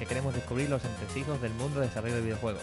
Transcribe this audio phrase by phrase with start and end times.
[0.00, 2.62] que queremos descubrir los entresijos del mundo de desarrollo de videojuegos.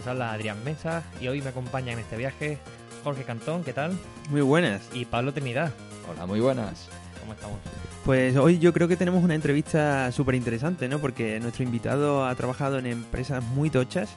[0.00, 2.58] Os habla Adrián Mesa y hoy me acompaña en este viaje
[3.04, 3.96] Jorge Cantón, ¿qué tal?
[4.30, 4.82] Muy buenas.
[4.92, 5.70] Y Pablo Trinidad,
[6.10, 6.88] Hola, muy buenas.
[7.20, 7.58] ¿cómo estamos?
[8.04, 10.98] Pues hoy yo creo que tenemos una entrevista súper interesante, ¿no?
[10.98, 14.10] Porque nuestro invitado ha trabajado en empresas muy tochas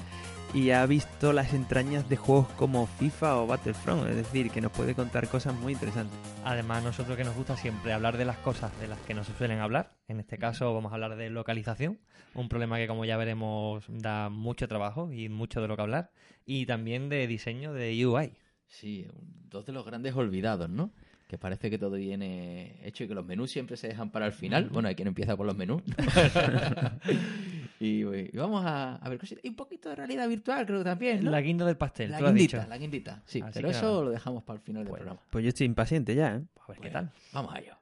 [0.55, 4.71] y ha visto las entrañas de juegos como FIFA o Battlefront, es decir, que nos
[4.71, 6.17] puede contar cosas muy interesantes.
[6.45, 9.33] Además, nosotros que nos gusta siempre hablar de las cosas de las que no se
[9.33, 9.91] suelen hablar.
[10.07, 11.99] En este caso vamos a hablar de localización,
[12.33, 16.11] un problema que como ya veremos da mucho trabajo y mucho de lo que hablar.
[16.45, 18.31] Y también de diseño de UI.
[18.69, 19.07] Sí,
[19.49, 20.93] dos de los grandes olvidados, ¿no?
[21.27, 24.31] Que parece que todo viene hecho y que los menús siempre se dejan para el
[24.31, 24.69] final.
[24.69, 25.81] Bueno, hay quien empieza por los menús.
[27.79, 29.43] y, y vamos a, a ver cositas.
[29.43, 31.31] Y un poquito de realidad virtual, creo que también, ¿no?
[31.31, 32.69] La guinda del pastel, La tú lo has guindita, dicho.
[32.69, 33.23] la guindita.
[33.25, 34.03] Sí, Así pero eso nada.
[34.03, 35.19] lo dejamos para el final del programa.
[35.29, 36.41] Pues yo estoy impaciente ya, ¿eh?
[36.61, 37.11] A ver qué tal.
[37.33, 37.75] Vamos a ello.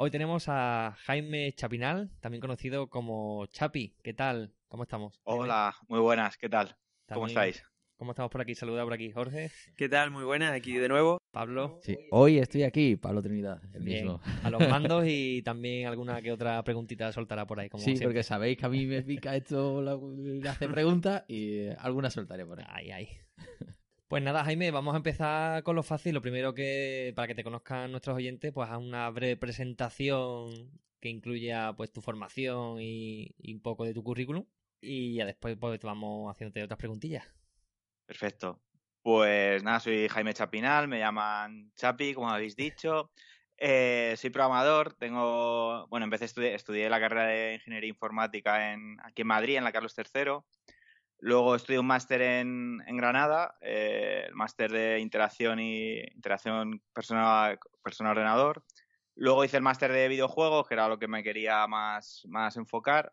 [0.00, 3.96] Hoy tenemos a Jaime Chapinal, también conocido como Chapi.
[4.02, 4.52] ¿Qué tal?
[4.68, 5.20] ¿Cómo estamos?
[5.24, 6.76] Hola, muy buenas, ¿qué tal?
[7.12, 7.64] ¿Cómo estáis?
[7.98, 8.54] ¿Cómo estamos por aquí?
[8.54, 10.12] Saluda por aquí Jorge, ¿Qué tal?
[10.12, 11.18] Muy buenas, aquí de nuevo.
[11.32, 14.04] Pablo, Sí, hoy estoy aquí, Pablo Trinidad, el Bien.
[14.04, 14.20] mismo.
[14.44, 17.68] a los mandos y también alguna que otra preguntita soltará por ahí.
[17.68, 18.06] Como Sí, siempre.
[18.06, 22.08] porque sabéis que a mí me pica esto, la, la hace preguntas y eh, alguna
[22.08, 22.66] soltaré por ahí.
[22.68, 23.08] Ahí, ahí.
[24.06, 26.14] Pues nada, Jaime, vamos a empezar con lo fácil.
[26.14, 31.08] Lo primero que, para que te conozcan nuestros oyentes, pues haz una breve presentación que
[31.08, 34.44] incluya pues tu formación y, y un poco de tu currículum.
[34.80, 37.24] Y ya después pues vamos haciéndote otras preguntillas.
[38.08, 38.62] Perfecto.
[39.02, 43.12] Pues nada, soy Jaime Chapinal, me llaman Chapi, como habéis dicho.
[43.58, 48.96] Eh, soy programador, tengo, bueno, empecé a estudiar, estudié la carrera de Ingeniería Informática en,
[49.04, 50.46] aquí en Madrid, en la Carlos III.
[51.18, 58.64] Luego estudié un máster en, Granada, eh, el máster de interacción y interacción persona- persona-ordenador.
[59.16, 63.12] Luego hice el máster de videojuegos, que era lo que me quería más, más enfocar.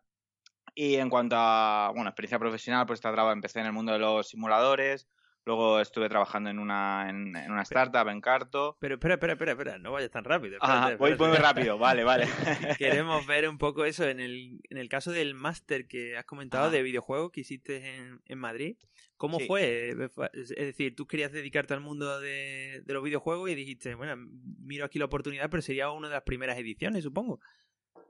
[0.78, 3.98] Y en cuanto a, bueno, experiencia profesional, pues esta traba- empecé en el mundo de
[3.98, 5.08] los simuladores,
[5.46, 8.76] luego estuve trabajando en una, en, en una startup, en Carto.
[8.78, 10.56] Pero espera, espera, espera, espera, no vayas tan rápido.
[10.56, 12.26] Espérate, voy muy rápido, vale, vale.
[12.78, 16.70] Queremos ver un poco eso en el, en el caso del máster que has comentado
[16.70, 18.76] de videojuegos que hiciste en, en Madrid.
[19.16, 19.46] ¿Cómo Sí.
[19.46, 19.94] fue?
[20.34, 24.14] Es decir, tú querías dedicarte al mundo de, de los videojuegos y dijiste, bueno,
[24.60, 27.40] miro aquí la oportunidad, pero sería una de las primeras ediciones, supongo.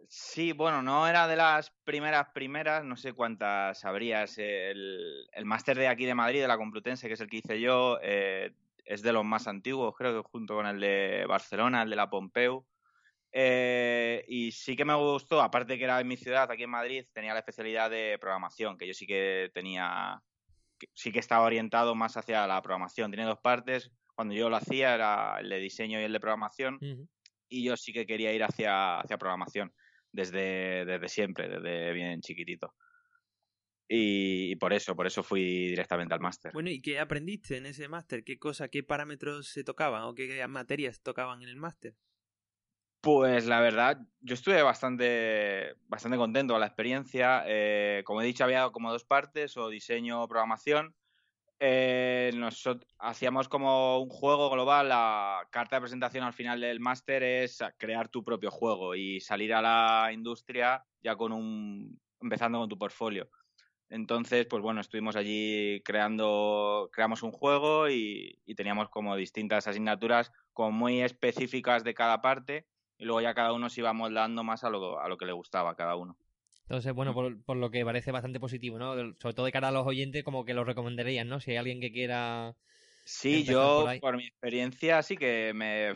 [0.08, 4.38] Sí, bueno, no era de las primeras primeras, no sé cuántas sabrías.
[4.38, 7.60] El, el máster de aquí de Madrid, de la Complutense, que es el que hice
[7.60, 8.52] yo, eh,
[8.84, 12.08] es de los más antiguos, creo que junto con el de Barcelona, el de la
[12.08, 12.64] Pompeu.
[13.32, 17.04] Eh, y sí que me gustó, aparte que era en mi ciudad, aquí en Madrid,
[17.12, 20.22] tenía la especialidad de programación, que yo sí que tenía,
[20.94, 23.10] sí que estaba orientado más hacia la programación.
[23.10, 26.78] Tiene dos partes, cuando yo lo hacía era el de diseño y el de programación.
[27.48, 29.72] Y yo sí que quería ir hacia, hacia programación
[30.12, 32.74] desde, desde siempre, desde bien chiquitito.
[33.88, 36.52] Y, y por eso, por eso fui directamente al máster.
[36.52, 38.24] Bueno, ¿y qué aprendiste en ese máster?
[38.24, 41.94] ¿Qué cosa, qué parámetros se tocaban o qué materias tocaban en el máster?
[43.00, 47.44] Pues la verdad, yo estuve bastante, bastante contento con la experiencia.
[47.46, 50.96] Eh, como he dicho, había como dos partes, o diseño o programación.
[51.58, 54.88] Eh, nosotros hacíamos como un juego global.
[54.88, 59.54] La carta de presentación al final del máster es crear tu propio juego y salir
[59.54, 63.30] a la industria ya con un, empezando con tu portfolio.
[63.88, 70.72] Entonces, pues bueno, estuvimos allí creando, creamos un juego y, teníamos como distintas asignaturas como
[70.72, 72.66] muy específicas de cada parte
[72.98, 75.32] y luego ya cada uno se iba moldando más a lo, a lo que le
[75.32, 76.16] gustaba cada uno.
[76.68, 78.94] Entonces, bueno, por, por lo que parece bastante positivo, ¿no?
[79.20, 81.38] Sobre todo de cara a los oyentes, como que lo recomendarían, ¿no?
[81.38, 82.56] Si hay alguien que quiera...
[83.04, 85.94] Sí, yo por mi experiencia sí que me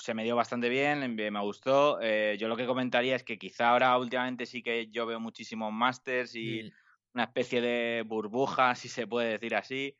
[0.00, 2.00] se me dio bastante bien, me gustó.
[2.00, 5.70] Eh, yo lo que comentaría es que quizá ahora últimamente sí que yo veo muchísimos
[5.70, 6.70] másters y mm.
[7.12, 9.94] una especie de burbuja, si se puede decir así,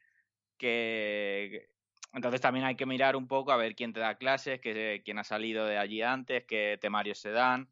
[0.57, 1.69] que
[2.15, 5.19] entonces también hay que mirar un poco a ver quién te da clases, que, quién
[5.19, 7.69] ha salido de allí antes, qué temarios se dan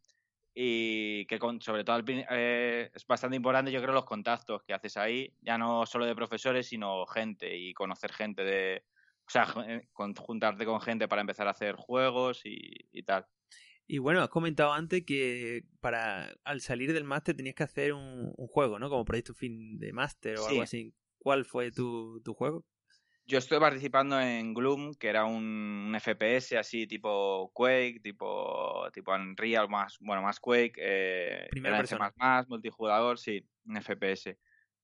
[0.61, 5.33] y que sobre todo eh, es bastante importante yo creo los contactos que haces ahí,
[5.41, 8.83] ya no solo de profesores, sino gente y conocer gente de,
[9.25, 13.25] o sea, eh, juntarte con gente para empezar a hacer juegos y, tal.
[13.87, 18.33] Y bueno, has comentado antes que para al salir del máster tenías que hacer un,
[18.49, 18.91] juego, ¿no?
[18.91, 20.93] Como proyecto fin de máster o algo así.
[21.19, 22.65] ¿Cuál fue tu, tu juego?
[23.31, 29.69] Yo estoy participando en Gloom, que era un, FPS así tipo Quake, tipo tipo Unreal,
[29.69, 32.11] más bueno más Quake, eh, persona.
[32.17, 34.39] más multijugador, sí, un FPS.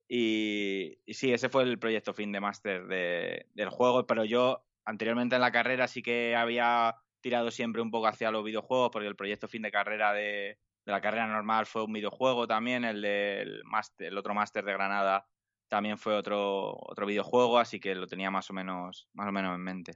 [0.07, 5.37] Y, sí, ese fue el proyecto fin de máster de, del juego, pero yo anteriormente
[5.37, 9.17] en la carrera sí que había tirado siempre un poco hacia los videojuegos, porque el
[9.17, 13.63] proyecto fin de carrera de, de la carrera normal fue un videojuego también, el del
[14.01, 15.27] el otro máster de Granada
[15.69, 19.55] también fue otro, otro videojuego, así que lo tenía más o menos, más o menos
[19.55, 19.93] en mente.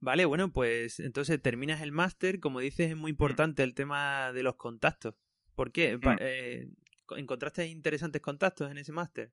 [0.00, 3.14] Vale, bueno, pues entonces terminas el máster, como dices, es muy mm.
[3.14, 5.14] importante el tema de los contactos.
[5.54, 5.98] ¿Por qué?
[5.98, 6.16] Mm.
[6.20, 6.68] Eh,
[7.16, 9.30] ¿Encontraste interesantes contactos en ese máster?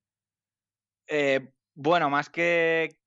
[1.08, 3.00] Eh, bueno, más que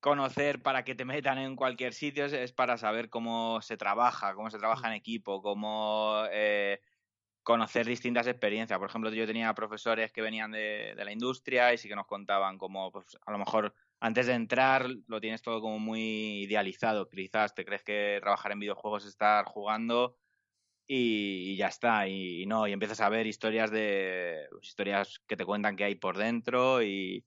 [0.00, 4.50] conocer para que te metan en cualquier sitio, es para saber cómo se trabaja, cómo
[4.50, 4.90] se trabaja mm.
[4.90, 6.80] en equipo, cómo eh,
[7.44, 8.78] conocer distintas experiencias.
[8.78, 12.58] Por ejemplo, yo tenía profesores que venían de, la industria y sí que nos contaban
[12.58, 17.08] como, pues, a lo mejor antes de entrar lo tienes todo como muy idealizado.
[17.08, 20.16] Quizás te crees que trabajar en videojuegos es estar jugando
[20.86, 22.08] y, ya está.
[22.08, 25.94] Y, no, y empiezas a ver historias de pues, historias que te cuentan que hay
[25.94, 27.24] por dentro y,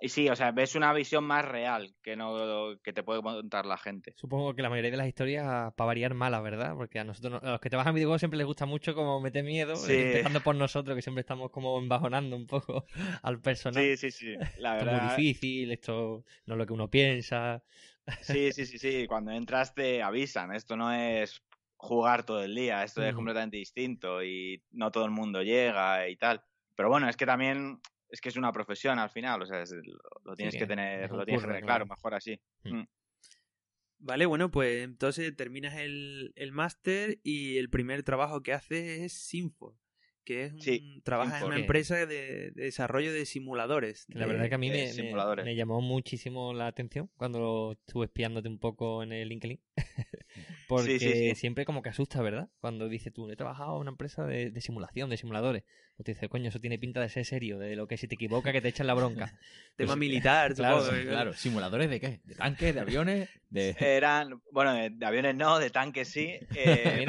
[0.00, 3.66] y sí, o sea, ves una visión más real que no que te puede contar
[3.66, 4.14] la gente.
[4.16, 6.74] Supongo que la mayoría de las historias, para variar, malas, ¿verdad?
[6.76, 9.42] Porque a nosotros, a los que trabajan en videojuegos siempre les gusta mucho como meter
[9.42, 12.86] miedo, empezando por nosotros, que siempre estamos como embajonando un poco
[13.22, 13.82] al personal.
[13.82, 14.34] Sí, sí, sí.
[14.58, 14.96] La verdad...
[14.96, 17.62] es muy difícil, esto no es lo que uno piensa.
[18.22, 19.06] Sí, sí, sí, sí.
[19.06, 20.54] Cuando entras te avisan.
[20.54, 21.42] Esto no es
[21.76, 26.16] jugar todo el día, esto es completamente distinto y no todo el mundo llega y
[26.16, 26.42] tal.
[26.74, 29.64] Pero bueno, es que también es que es una profesión al final, o sea,
[30.24, 32.40] lo, tienes que tener, lo tienes que tener claro, mejor así.
[32.64, 32.76] Mm.
[32.76, 32.88] Mm.
[34.00, 39.12] Vale, bueno, pues entonces terminas el, el máster y el primer trabajo que haces es
[39.12, 39.76] Sinfo
[40.28, 44.04] que es un, trabaja en una empresa de, desarrollo de simuladores.
[44.08, 44.92] La verdad es que a mí me,
[45.42, 49.58] me, llamó muchísimo la atención cuando estuve espiándote un poco en el LinkedIn.
[50.68, 52.50] Porque siempre como que asusta, ¿verdad?
[52.60, 55.64] Cuando dice tú, he trabajado en una empresa de, simulación, de simuladores.
[55.96, 58.16] O te dice, coño, eso tiene pinta de ser serio, de lo que si te
[58.16, 59.32] equivoca que te echan la bronca.
[59.76, 61.32] Tema pues, militar, claro, claro.
[61.32, 62.20] ¿Simuladores de qué?
[62.22, 63.30] ¿De tanques, de aviones?
[63.48, 63.74] De...
[63.80, 66.38] Eran, bueno, de, aviones no, de tanques sí.
[66.54, 67.06] Eh,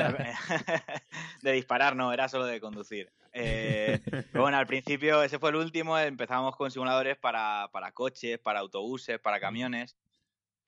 [1.41, 3.11] de disparar no, era solo de conducir.
[3.33, 3.99] Eh,
[4.31, 8.59] pero bueno, al principio, ese fue el último, empezamos con simuladores para, para coches, para
[8.59, 9.97] autobuses, para camiones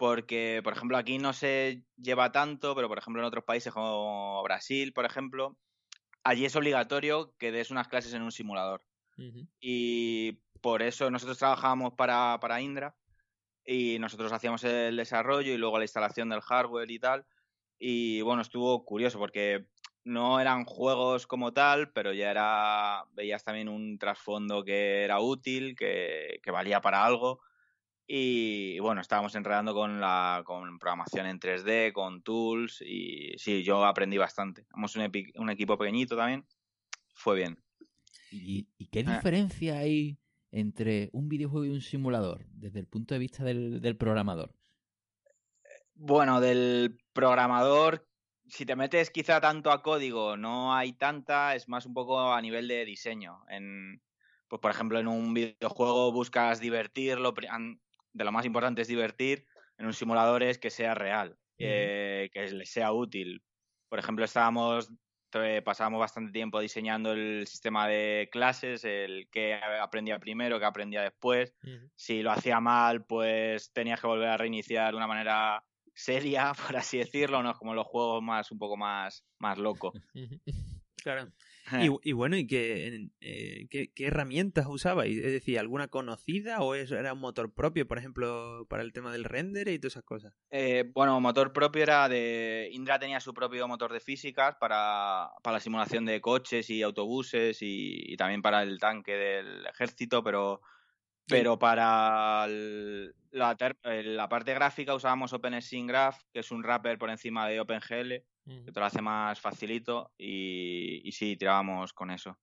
[0.01, 4.42] porque, por ejemplo, aquí no se lleva tanto, pero por ejemplo en otros países como
[4.42, 5.59] Brasil, por ejemplo,
[6.24, 8.83] allí es obligatorio que des unas clases en un simulador.
[9.59, 12.95] Y por eso nosotros trabajábamos para, para Indra
[13.63, 17.27] y nosotros hacíamos el desarrollo y luego la instalación del hardware y tal.
[17.77, 19.68] Y bueno, estuvo curioso porque
[20.03, 25.75] no eran juegos como tal, pero ya era, veías también un trasfondo que era útil,
[25.75, 27.39] que, que valía para algo
[28.13, 33.86] y bueno, estábamos enredando con la con programación en 3D, con tools y sí, yo
[33.86, 34.65] aprendí bastante.
[34.70, 36.46] Somos un, un equipo pequeñito también,
[37.13, 37.63] fue bien.
[38.30, 39.13] ¿Y, qué ah.
[39.15, 40.20] diferencia hay
[40.51, 44.53] entre un videojuego y un simulador desde el punto de vista del, del programador?
[45.96, 48.06] Bueno, del programador,
[48.50, 52.41] si te metes quizá tanto a código, no hay tanta, es más un poco a
[52.41, 53.46] nivel de diseño.
[53.48, 54.01] En,
[54.50, 57.34] pues por ejemplo, en un videojuego buscas divertirlo,
[58.13, 59.46] de lo más importante es divertir,
[59.77, 63.44] en un simulador es que sea real, que le sea útil.
[63.89, 64.91] Por ejemplo, estábamos
[65.63, 71.53] pasábamos bastante tiempo diseñando el sistema de clases, el que aprendía primero, que aprendía después.
[71.96, 75.63] Si lo hacía mal, pues tenías que volver a reiniciar de una manera
[75.94, 79.94] seria, por así decirlo, no como los juegos más un poco más, más locos.
[81.03, 81.32] Claro.
[82.03, 85.18] Y, bueno, ¿y qué, eh, qué, herramientas usabais?
[85.18, 89.12] Es decir, ¿alguna conocida o eso era un motor propio, por ejemplo, para el tema
[89.12, 90.34] del render y todas esas cosas?
[90.50, 92.70] Eh, bueno, motor propio era de...
[92.72, 97.60] Indra tenía su propio motor de físicas para, para la simulación de coches y autobuses
[97.62, 100.62] y, también para el tanque del ejército, pero
[101.27, 106.62] Pero para el- la, ter- eh, la parte gráfica usábamos OpenScene Graph, que es un
[106.63, 108.25] wrapper por encima de OpenGL,
[108.65, 112.38] Que te lo hace más facilito y, y sí, tirábamos con eso.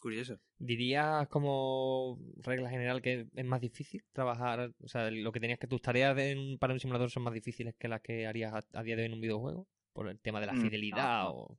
[0.00, 0.38] Curioso.
[0.58, 4.72] ¿Dirías como regla general que es más difícil trabajar?
[4.82, 7.32] O sea, lo que tenías que tus tareas de un- para un simulador son más
[7.32, 9.66] difíciles que las que harías a, a día de hoy en un videojuego?
[9.94, 11.30] Por el tema de la Mm, no, fidelidad no.
[11.30, 11.58] o...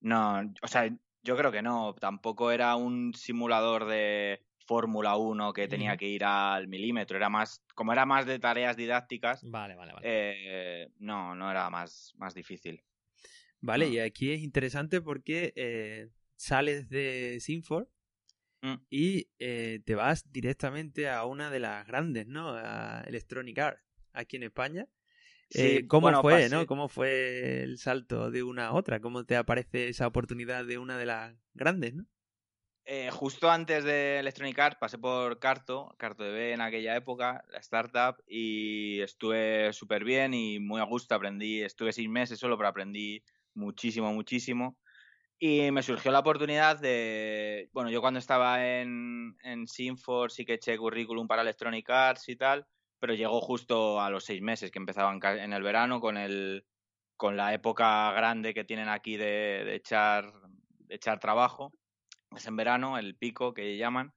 [0.00, 0.88] No, o sea,
[1.22, 1.94] yo creo que no.
[1.94, 7.16] Tampoco era un simulador de Fórmula 1 que tenía que ir al milímetro.
[7.16, 10.06] Era más, como era más de tareas didácticas, Vale, vale, vale.
[10.08, 12.80] eh, no, no era más, más difícil.
[13.60, 17.88] Vale, y aquí es interesante porque eh, sales de Sinfor
[18.62, 18.74] Mm.
[18.90, 22.50] y eh, te vas directamente a una de las grandes, ¿no?
[22.50, 24.86] A Electronic Arts, aquí en España.
[25.48, 26.66] Sí, ¿Cómo bueno, fue, pasé- no?
[26.66, 29.00] ¿Cómo fue el salto de una a otra?
[29.00, 32.04] ¿Cómo te aparece esa oportunidad de una de las grandes, no?
[32.84, 37.58] Eh, justo antes de Electronic Arts pasé por Carto, Carto DB en aquella época, la
[37.58, 41.14] startup, y estuve súper bien y muy a gusto.
[41.14, 43.22] Aprendí, estuve seis meses solo, pero aprendí
[43.54, 44.78] muchísimo, muchísimo.
[45.38, 47.70] Y me surgió la oportunidad de.
[47.72, 52.36] Bueno, yo cuando estaba en, en Sinfor sí que eché currículum para Electronic Arts y
[52.36, 52.66] tal,
[52.98, 56.66] pero llegó justo a los seis meses que empezaban en el verano con el
[57.16, 60.32] con la época grande que tienen aquí de, de echar
[60.80, 61.72] de echar trabajo.
[62.36, 64.12] Es en verano, el pico que llaman.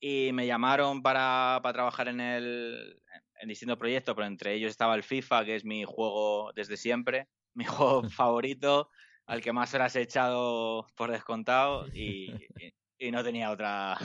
[0.00, 3.00] Y me llamaron para, para trabajar en el
[3.40, 7.28] en distintos proyectos, pero entre ellos estaba el FIFA, que es mi juego desde siempre,
[7.54, 8.90] mi juego favorito,
[9.26, 12.72] al que más horas he echado por descontado y, y-
[13.06, 13.96] y no tenía otra.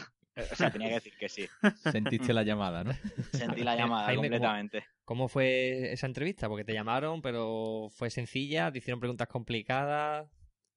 [0.51, 1.47] O sea, tenía que decir que sí.
[1.91, 2.93] Sentiste la llamada, ¿no?
[3.31, 4.85] Sentí la llamada Jaime, ¿cómo- completamente.
[5.05, 6.49] ¿Cómo fue esa entrevista?
[6.49, 10.29] Porque te llamaron, pero fue sencilla, te hicieron preguntas complicadas,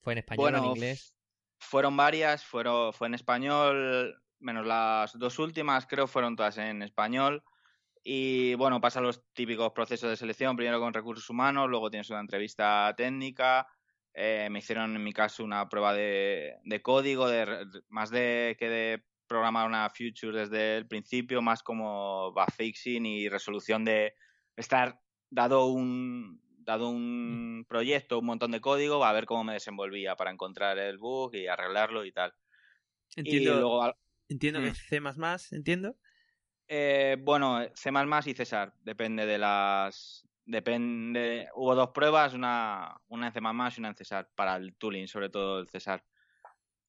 [0.02, 1.14] fue en español, en inglés.
[1.60, 7.44] Fueron varias, fueron, fue en español, menos las dos últimas, creo fueron todas en español.
[8.02, 12.20] Y bueno, pasan los típicos procesos de selección, primero con recursos humanos, luego tienes una
[12.20, 13.66] entrevista técnica.
[14.14, 18.68] eh, me hicieron en mi caso una prueba de, de código, de, más de que
[18.68, 24.14] de programar una future desde el principio, más como bug fixing y resolución de
[24.56, 24.98] estar
[25.30, 26.40] dado un
[26.70, 30.98] dado un proyecto, un montón de código, a ver cómo me desenvolvía para encontrar el
[30.98, 32.32] bug y arreglarlo y tal.
[33.16, 33.94] Entiendo, Y luego,
[34.28, 34.74] entiendo que Mm.
[34.74, 35.00] C++,
[35.56, 35.96] entiendo.
[36.68, 37.90] eh, bueno, C++
[38.26, 40.26] y César, depende de las...
[40.44, 45.06] Depende, hubo dos pruebas, una, una en C++ y una en César, para el tooling,
[45.06, 46.04] sobre todo el César.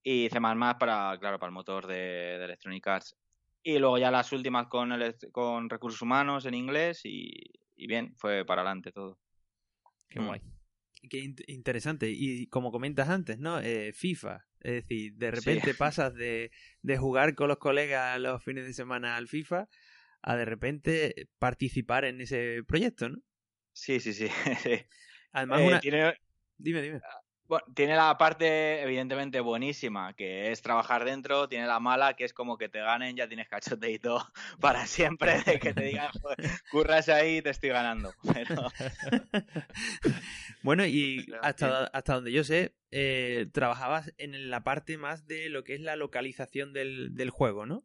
[0.04, 1.94] Y C++ para, claro, para el motor de,
[2.40, 3.18] de Electronic Arts.
[3.64, 7.30] Y luego ya las últimas con, el, con recursos humanos en inglés y,
[7.76, 9.20] y bien, fue para adelante todo.
[10.12, 10.26] Qué Mm.
[10.28, 10.42] guay.
[11.10, 12.12] Qué int- interesante.
[12.12, 13.60] Y como comentas antes, ¿no?
[13.60, 14.46] Eh, FIFA.
[14.60, 15.36] Es decir, de Sí.
[15.36, 16.52] repente pasas de,
[16.84, 19.68] de jugar con los colegas los fines de semana al FIFA
[20.22, 23.18] a de repente participar en ese proyecto, ¿no?
[23.74, 24.28] Sí, sí, sí.
[24.62, 24.70] sí.
[25.32, 25.80] Además, Eh, una...
[25.80, 26.14] tiene,
[26.58, 27.02] Dime, dime.
[27.52, 32.32] Bueno, tiene la parte evidentemente buenísima, que es trabajar dentro, tiene la mala, que es
[32.32, 34.26] como que te ganen, ya tienes cachoteito
[34.62, 38.14] para siempre, de que te digan, "Joder, curras ahí, te estoy ganando.
[38.34, 38.56] Pero
[40.64, 45.66] Bueno, y hasta, hasta donde yo sé, eh, trabajabas en la parte más de lo
[45.66, 47.84] que es la localización del, del juego, ¿no?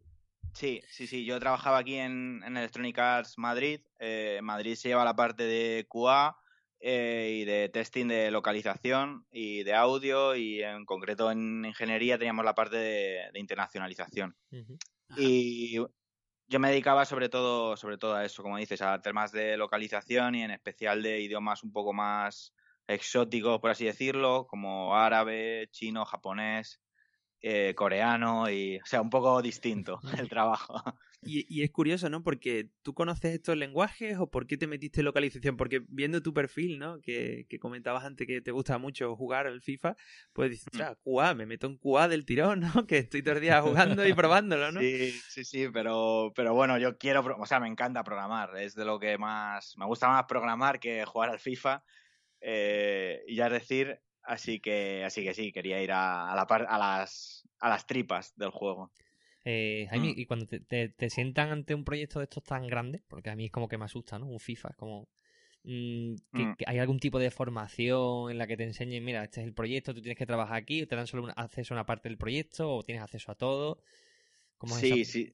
[0.53, 5.05] sí, sí, sí, yo trabajaba aquí en, en Electronic Arts Madrid, eh, Madrid se lleva
[5.05, 6.37] la parte de QA
[6.81, 12.45] eh, y de testing de localización y de audio y en concreto en ingeniería teníamos
[12.45, 14.37] la parte de- de internacionalización.
[15.17, 15.79] Y
[16.49, 20.35] yo me dedicaba sobre todo, sobre todo a eso, como dices, a temas de localización
[20.35, 22.55] y en especial de idiomas un poco más
[22.87, 26.81] exóticos, por así decirlo, como árabe, chino, japonés,
[27.43, 30.83] eh, coreano y, o sea, un poco distinto el trabajo.
[31.23, 32.23] Y, y es curioso, ¿no?
[32.23, 35.57] Porque tú conoces estos lenguajes o por qué te metiste en localización.
[35.57, 37.01] Porque viendo tu perfil, ¿no?
[37.01, 39.97] Que, que comentabas antes que te gusta mucho jugar al FIFA,
[40.33, 40.77] pues dices, Mm.
[40.77, 42.73] "Ostras, QA, me meto en QA del tirón, ¿no?
[42.89, 44.81] Que estoy todo el día jugando y probándolo, ¿no?
[44.81, 48.85] Sí, sí, sí, pero, pero bueno, yo quiero, o sea, me encanta programar, es de
[48.85, 51.83] lo que más, me gusta más programar que jugar al FIFA,
[52.41, 56.47] eh, y ya es decir, así que, así que sí, quería ir a, a la
[56.47, 58.91] par- a las, a las tripas del juego.
[59.45, 60.15] Eh, Jaime, Mm.
[60.19, 63.37] y cuando te, te- te sientan ante un proyecto de estos tan grandes, porque a
[63.37, 64.27] mí es como que me asusta, ¿no?
[64.27, 65.09] Un FIFA, es como...
[65.63, 66.57] mm, que- Mm.
[66.57, 69.55] que ¿Hay algún tipo de formación en la que te enseñen, mira, este es el
[69.55, 72.09] proyecto, tú tienes que trabajar aquí, o te dan solo un- acceso a una parte
[72.09, 73.83] del proyecto, o tienes acceso a todo?
[74.59, 75.33] ¿Cómo es Sí, esa- sí.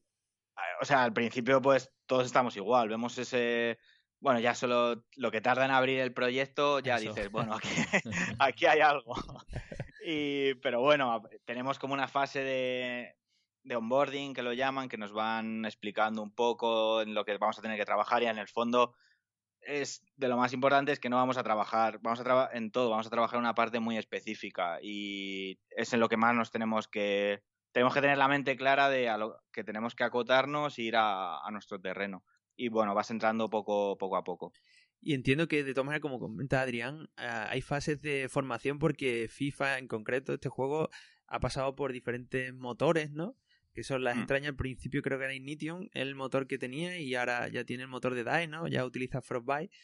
[0.81, 3.79] O sea, al principio pues todos estamos igual, vemos ese,
[4.23, 7.09] bueno, ya solo lo que tarda en abrir el proyecto, ya Eso.
[7.09, 7.69] dices, bueno, aquí,
[8.39, 9.15] aquí hay algo.
[10.05, 13.15] Y, pero bueno, tenemos como una fase de,
[13.63, 17.57] de onboarding, que lo llaman, que nos van explicando un poco en lo que vamos
[17.57, 18.97] a tener que trabajar y en el fondo
[19.61, 22.73] es de lo más importante es que no vamos a trabajar, vamos a trabajar en
[22.73, 26.35] todo, vamos a trabajar en una parte muy específica y es en lo que más
[26.35, 30.03] nos tenemos que tenemos que tener la mente clara de a lo que tenemos que
[30.03, 32.25] acotarnos e ir a, a nuestro terreno.
[32.57, 34.53] Y bueno, vas entrando poco, poco a poco.
[35.01, 39.27] Y entiendo que de todas maneras, como comenta Adrián, ah, hay fases de formación porque
[39.29, 40.91] FIFA en concreto, este juego,
[41.27, 43.35] ha pasado por diferentes motores, ¿no?
[43.75, 44.21] Que son las Mm.
[44.21, 44.49] entrañas.
[44.51, 47.89] Al principio creo que era Ignition, el motor que tenía, y ahora ya tiene el
[47.89, 48.69] motor de DICE, ¿no?
[48.69, 49.75] Ya utiliza Frostbite.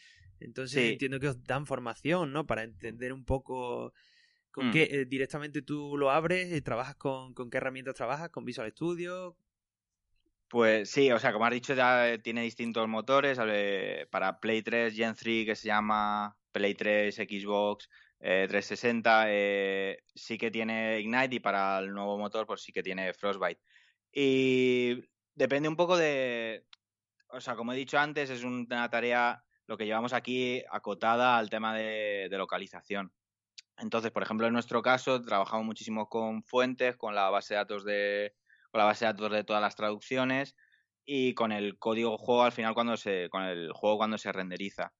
[0.40, 0.92] Entonces Sí.
[0.92, 2.46] entiendo que os dan formación, ¿no?
[2.46, 3.92] Para entender un poco
[4.52, 4.72] con Mm.
[4.72, 8.70] qué eh, directamente tú lo abres, y trabajas con, con qué herramientas trabajas, con Visual
[8.70, 9.34] Studio.
[10.48, 13.38] Pues sí, o sea, como has dicho, ya eh, tiene distintos motores.
[13.42, 17.88] eh, para Play 3, Gen 3, que se llama Play 3, Xbox
[18.20, 22.82] eh, 360, eh, sí que tiene Ignite y para el nuevo motor, pues sí que
[22.82, 23.60] tiene Frostbite.
[24.12, 25.02] Y
[25.34, 26.66] depende un poco de.
[27.28, 31.50] O sea, como he dicho antes, es una tarea, lo que llevamos aquí, acotada al
[31.50, 33.12] tema de, de localización.
[33.78, 37.84] Entonces, por ejemplo, en nuestro caso, trabajamos muchísimo con fuentes, con la base de datos
[37.84, 38.34] de,
[38.70, 40.56] con la base de datos de todas las traducciones
[41.04, 44.92] y con el código juego al final cuando se, con el juego cuando se renderiza.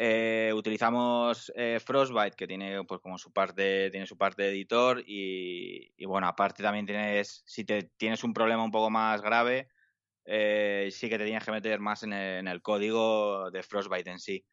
[0.00, 5.02] Eh, utilizamos eh, Frostbite, que tiene pues como su parte, tiene su parte de editor,
[5.04, 9.68] y, bueno, aparte también tienes, si te tienes un problema un poco más grave,
[10.24, 14.10] eh, sí que te tienes que meter más en el, en el, código de Frostbite
[14.10, 14.44] en sí.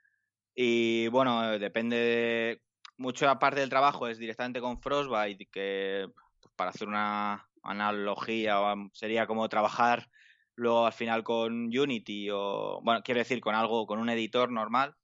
[0.56, 2.62] Y bueno, depende de,
[2.98, 6.08] mucho aparte del trabajo es directamente con Frostbite, que
[6.42, 8.58] pues, para hacer una analogía
[8.94, 10.10] sería como trabajar
[10.56, 14.96] luego al final con Unity o, bueno, quiero decir, con algo, con un editor normal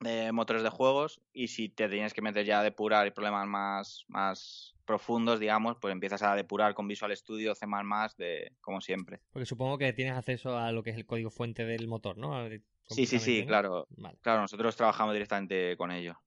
[0.00, 4.04] de motores de juegos y si te tienes que meter ya a depurar problemas más,
[4.08, 7.66] más profundos, digamos, pues empiezas a depurar con Visual Studio, C++,
[8.18, 9.20] de, como siempre.
[9.30, 12.48] Porque supongo que tienes acceso a lo que es el código fuente del motor, ¿no?
[12.88, 13.46] Sí, sí, sí, ¿no?
[13.46, 13.86] claro.
[13.90, 14.18] Vale.
[14.20, 16.20] Claro, nosotros trabajamos directamente con ello.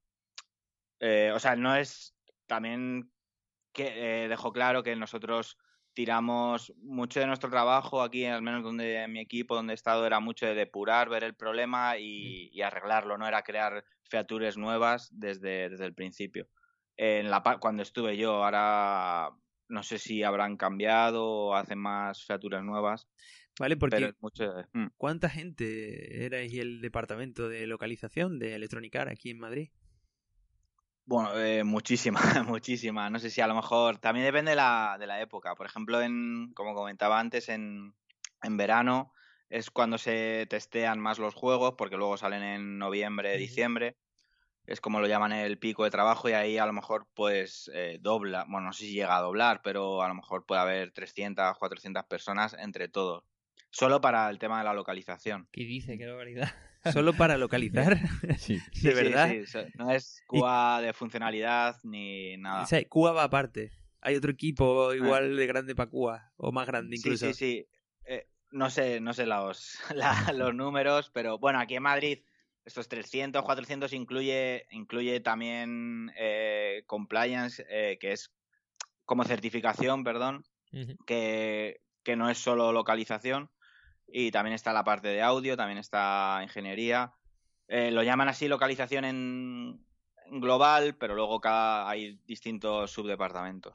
[1.00, 2.16] Eh, o sea, no es
[2.46, 3.12] también
[3.72, 5.56] que eh, dejo claro que nosotros
[5.98, 10.06] tiramos mucho de nuestro trabajo aquí, al menos donde en mi equipo, donde he estado,
[10.06, 15.08] era mucho de depurar, ver el problema y, y arreglarlo, no era crear features nuevas
[15.10, 16.46] desde, desde el principio.
[16.96, 19.30] En la, cuando estuve yo, ahora
[19.66, 23.08] no sé si habrán cambiado o hacen más features nuevas.
[23.58, 24.66] Vale, porque pero mucho de...
[24.74, 24.90] mm.
[24.96, 29.70] ¿cuánta gente erais el departamento de localización de Electronic Arts aquí en Madrid?
[31.08, 33.08] Bueno, eh, muchísima, muchísima.
[33.08, 35.54] No sé si a lo mejor también depende de la, de la época.
[35.54, 37.94] Por ejemplo, en, como comentaba antes, en,
[38.42, 39.14] en verano
[39.48, 43.96] es cuando se testean más los juegos, porque luego salen en noviembre, diciembre.
[44.66, 47.96] Es como lo llaman el pico de trabajo y ahí a lo mejor pues eh,
[48.02, 51.56] dobla, bueno, no sé si llega a doblar, pero a lo mejor puede haber 300,
[51.56, 53.24] 400 personas entre todos.
[53.70, 55.48] Solo para el tema de la localización.
[55.52, 55.96] ¿Qué dice?
[55.96, 56.50] Qué barbaridad.
[56.92, 57.98] Solo para localizar.
[58.38, 58.58] Sí.
[58.82, 59.30] ¿De verdad?
[59.30, 62.62] Sí, sí, no es QA de funcionalidad ni nada.
[62.62, 63.72] O sea, Cuba va aparte.
[64.00, 67.00] Hay otro equipo igual de grande para Cuba, o más grande Ah.
[67.02, 67.26] Sí, incluso.
[67.26, 67.66] sí, sí.
[68.06, 72.20] Eh, no sé, no sé los, la- los números, pero bueno, aquí en Madrid
[72.64, 78.30] estos 300, 400 incluye, incluye también eh, compliance, eh, que es
[79.06, 80.44] como certificación, perdón,
[81.06, 83.50] que, que no es solo localización.
[84.10, 87.12] Y también está la parte de audio, también está ingeniería.
[87.68, 89.84] Eh, lo llaman así localización en,
[90.26, 93.74] en global, pero luego cada, hay distintos subdepartamentos.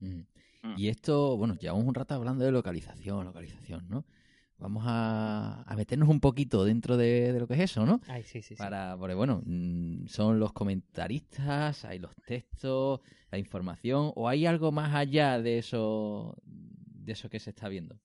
[0.00, 0.20] Mm.
[0.62, 0.74] Mm.
[0.76, 4.04] Y esto, bueno, llevamos un rato hablando de localización, localización, ¿no?
[4.58, 8.02] Vamos a, a meternos un poquito dentro de, de lo que es eso, ¿no?
[8.08, 8.56] Ay, sí, sí, sí.
[8.56, 14.70] Para, porque bueno, mm, son los comentaristas, hay los textos, la información, o hay algo
[14.70, 17.98] más allá de eso, de eso que se está viendo.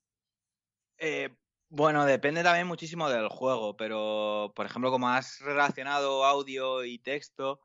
[0.97, 1.29] Eh,
[1.75, 7.61] bueno, depende también muchísimo del juego, pero por ejemplo, como has relacionado audio y texto,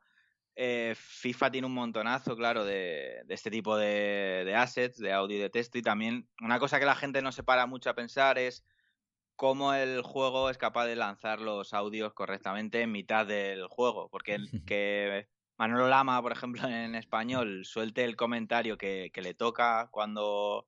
[0.55, 5.37] eh, FIFA tiene un montonazo, claro, de, de este tipo de, de assets, de audio
[5.37, 7.95] y de texto, y también una cosa que la gente no se para mucho a
[7.95, 8.65] pensar es
[9.35, 14.35] cómo el juego es capaz de lanzar los audios correctamente en mitad del juego, porque
[14.35, 19.89] el- que Manolo Lama, por ejemplo, en español, suelte el comentario que, que le toca
[19.91, 20.67] cuando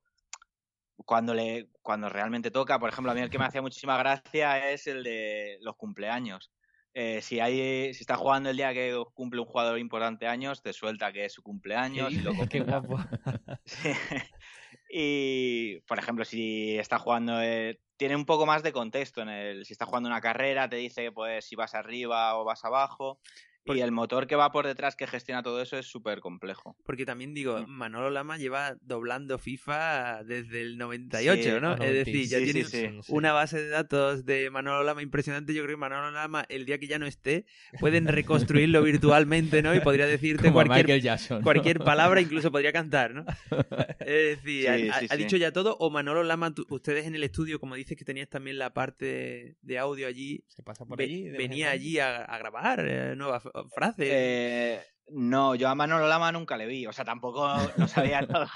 [0.96, 2.78] cuando le cuando realmente toca.
[2.78, 6.52] Por ejemplo, a mí el que me hacía muchísima gracia es el de los cumpleaños.
[6.96, 10.72] Eh, si hay si está jugando el día que cumple un jugador importante años, te
[10.72, 12.98] suelta que es su cumpleaños y lo Qué guapo.
[13.64, 13.90] Sí.
[14.96, 19.64] Y, por ejemplo, si está jugando, eh, tiene un poco más de contexto en el,
[19.64, 23.18] si está jugando una carrera, te dice pues si vas arriba o vas abajo.
[23.66, 26.76] Y el motor que va por detrás que gestiona todo eso es súper complejo.
[26.84, 27.70] Porque también digo, Mm.
[27.70, 31.72] Manolo Lama lleva doblando FIFA desde el 98, Sí, ¿no?
[31.72, 33.12] Es 90, decir, ya sí, tiene sí, sí.
[33.12, 35.54] una base de datos de Manolo Lama impresionante.
[35.54, 37.46] Yo creo que Manolo Lama, el día que ya no esté,
[37.80, 39.74] pueden reconstruirlo virtualmente, ¿no?
[39.74, 41.38] Y podría decirte Como cualquier, Michael Jackson.
[41.38, 41.44] ¿no?
[41.44, 43.24] cualquier palabra, incluso podría cantar, ¿no?
[44.00, 45.16] Es decir, Sí, ha, sí, ha- ha sí.
[45.16, 45.76] dicho ya todo.
[45.78, 49.56] O Manolo Lama, tú- ustedes en el estudio, como dices que tenías también la parte
[49.62, 51.30] de audio allí, Se pasa por ve- allí.
[51.30, 53.42] venía allí a, a grabar eh, nuevas
[53.74, 54.08] frases.
[54.10, 56.86] Eh, no, yo a Manolo Lama nunca le vi.
[56.86, 57.46] O sea, tampoco
[57.78, 58.50] no sabía nada,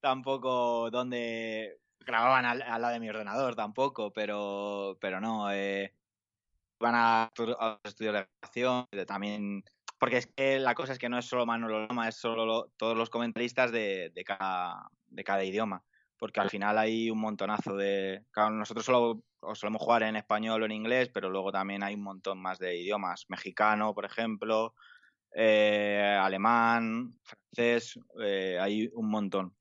[0.00, 5.52] tampoco dónde grababan al, al lado de mi ordenador, tampoco, pero, pero no.
[5.52, 5.94] Eh,
[6.80, 9.62] van a, a los estudios de grabación, también.
[9.98, 12.66] Porque es que la cosa es que no es solo Manolo Lama, es solo lo-
[12.76, 15.84] todos los comentaristas de, de, cada, de cada idioma.
[16.22, 18.22] Porque al final hay un montonazo de.
[18.30, 22.02] Claro, nosotros solo solemos jugar en español o en inglés, pero luego también hay un
[22.04, 23.24] montón más de idiomas.
[23.28, 24.72] Mexicano, por ejemplo,
[25.34, 29.56] eh, alemán, francés, eh, hay un montón.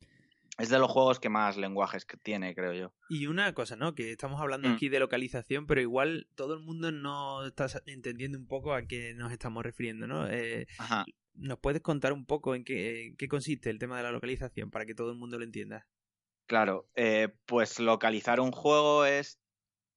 [0.60, 2.94] Es de los juegos que más lenguajes que tiene, creo yo.
[3.10, 3.96] Y una cosa, ¿no?
[3.96, 4.74] Que estamos hablando Mm.
[4.74, 9.16] aquí de localización, pero igual todo el mundo no está entendiendo un poco a qué
[9.16, 10.28] nos estamos refiriendo, ¿no?
[10.30, 11.06] Eh, Ajá.
[11.34, 14.70] ¿Nos puedes contar un poco en qué, en qué consiste el tema de la localización
[14.70, 15.88] para que todo el mundo lo entienda?
[16.52, 19.40] Claro, eh, pues localizar un juego es.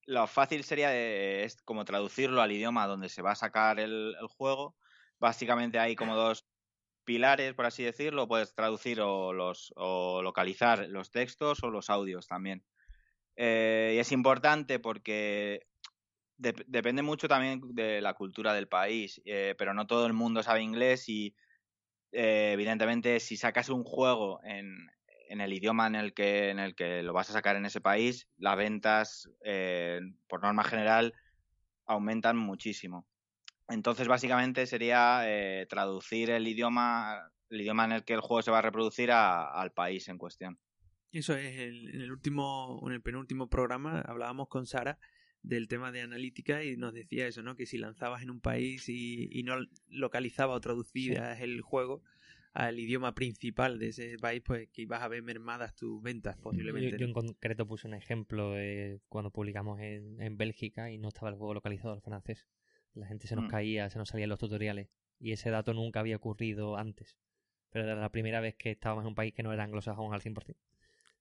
[0.07, 4.15] Lo fácil sería de- es como traducirlo al idioma donde se va a sacar el,
[4.29, 4.77] juego.
[5.19, 6.47] Básicamente hay como dos
[7.03, 8.29] pilares, por así decirlo.
[8.29, 12.65] Puedes traducir o, los, o localizar los textos o los audios también.
[13.35, 15.67] Eh, y es importante porque
[16.39, 20.41] dep- depende mucho también de la cultura del país, eh, pero no todo el mundo
[20.45, 21.35] sabe inglés y
[22.13, 24.89] eh, evidentemente si sacas un juego en,
[25.29, 27.81] en el idioma en el que en el que lo vas a sacar en ese
[27.81, 31.15] país, las ventas eh, por norma general
[31.87, 33.07] aumentan muchísimo.
[33.69, 38.51] Entonces básicamente sería eh, traducir el idioma el idioma en el que el juego se
[38.51, 40.59] va a reproducir a- al país en cuestión.
[41.13, 44.99] Eso es, el- en el último, en el penúltimo programa hablábamos con Sara
[45.43, 47.55] del tema de analítica y nos decía eso, ¿no?
[47.55, 49.57] Que si lanzabas en un país y, y no
[49.89, 52.03] localizabas o traducías el juego
[52.55, 56.43] al idioma principal de ese país, pues que ibas a ver mermadas tus ventas Yo,
[56.43, 56.93] posiblemente.
[56.93, 57.05] yo ¿no?
[57.07, 61.35] en concreto puse un ejemplo de cuando publicamos en, en Bélgica y no estaba el
[61.37, 62.47] juego localizado al francés.
[62.95, 63.49] La gente se nos Mm.
[63.49, 64.89] caía, se nos salían los tutoriales.
[65.19, 67.17] Y ese dato nunca había ocurrido antes.
[67.71, 70.21] Pero era la primera vez que estábamos en un país que no era anglosajón al
[70.21, 70.57] 100%.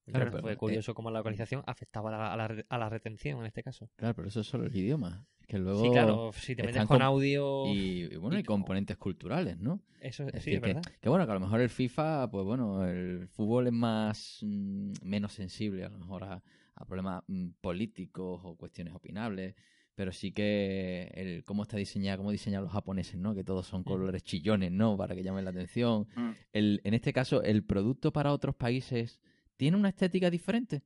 [0.05, 2.89] Claro, fue eh, curioso cómo la localización afectaba a la, a la re- a la
[2.89, 3.89] retención en este caso.
[3.95, 5.25] Claro, pero eso es solo el idioma.
[5.47, 7.65] Que luego Sí, claro, si te metes con audio...
[7.67, 9.81] Y, y bueno, y- y componentes culturales, ¿no?
[9.99, 10.81] Eso Es sí, decir, es que, verdad.
[11.01, 14.93] que bueno, que a lo mejor el FIFA, pues bueno, el fútbol es más mm,
[15.03, 16.43] menos sensible a lo mejor a,
[16.75, 19.55] a problemas mm, políticos o cuestiones opinables,
[19.95, 23.35] pero sí que el cómo está diseñado, cómo diseñan los japoneses, ¿no?
[23.35, 24.97] Que todos son colores chillones, ¿no?
[24.97, 26.07] Para que llamen la atención.
[26.15, 26.31] Mm.
[26.51, 29.19] El, en este caso, el producto para otros países
[29.63, 30.83] tiene una estética diferente.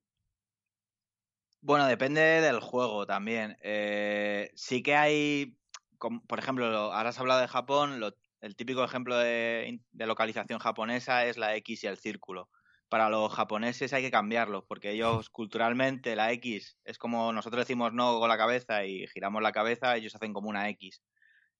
[1.62, 3.58] Bueno, depende del juego también.
[3.62, 5.58] Eh, sí que hay,
[5.98, 10.60] com- por ejemplo, lo- ahora has hablado de Japón, lo- el típico ejemplo de localización
[10.60, 12.50] japonesa es la X y el círculo.
[12.90, 14.92] Para los japoneses hay que cambiarlo, porque
[15.24, 19.52] ellos culturalmente la X es como nosotros decimos no con la cabeza y giramos la
[19.52, 21.02] cabeza, ellos hacen como una X.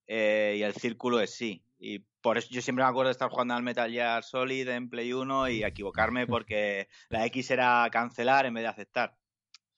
[0.08, 1.67] Eh, y el círculo es sí.
[1.80, 4.90] Y por eso yo siempre me acuerdo de estar jugando al Metal Gear Solid en
[4.90, 9.18] Play 1 y equivocarme porque la X era cancelar en vez de aceptar.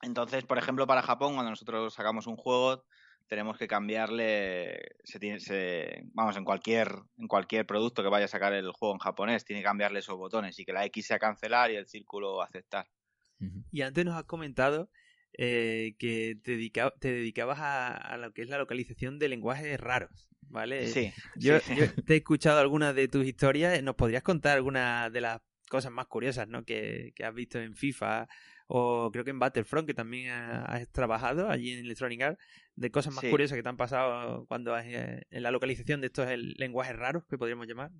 [0.01, 2.85] Entonces, por ejemplo, para Japón, cuando nosotros sacamos un juego,
[3.27, 8.29] tenemos que cambiarle, se tiene, se, vamos, en cualquier, en cualquier producto que vaya a
[8.29, 11.19] sacar el juego en japonés, tiene que cambiarle esos botones y que la X sea
[11.19, 12.88] cancelar y el círculo aceptar.
[13.71, 14.89] Y antes nos has comentado
[15.37, 19.79] eh, que te, dedica- te dedicabas a, a lo que es la localización de lenguajes
[19.79, 20.87] raros, ¿vale?
[20.87, 21.75] Sí, Yo, sí.
[21.75, 23.81] yo te he escuchado algunas de tus historias.
[23.83, 26.63] ¿Nos podrías contar algunas de las cosas más curiosas ¿no?
[26.65, 28.27] que, que has visto en FIFA
[28.67, 32.39] o creo que en Battlefront, que también ha- has trabajado allí en Electronic Arts,
[32.75, 33.29] de cosas más Sí.
[33.29, 37.23] curiosas que te han pasado cuando has, eh, en la localización de estos lenguajes raros
[37.29, 37.91] que podríamos llamar?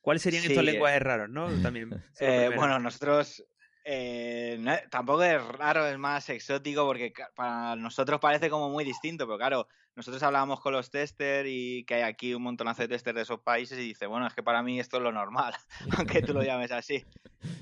[0.00, 1.48] ¿Cuáles serían Sí, estos eh, lenguajes raros, no?
[1.62, 1.90] También.
[2.20, 3.44] Eh, bueno, nosotros
[3.84, 9.26] eh, no- tampoco es raro, es más exótico porque para nosotros parece como muy distinto,
[9.26, 13.16] pero claro, nosotros hablábamos con los testers y que hay aquí un montonazo de testers
[13.16, 15.54] de esos países y dice, bueno, es que para mí esto es lo normal,
[15.98, 17.06] aunque tú lo llames así.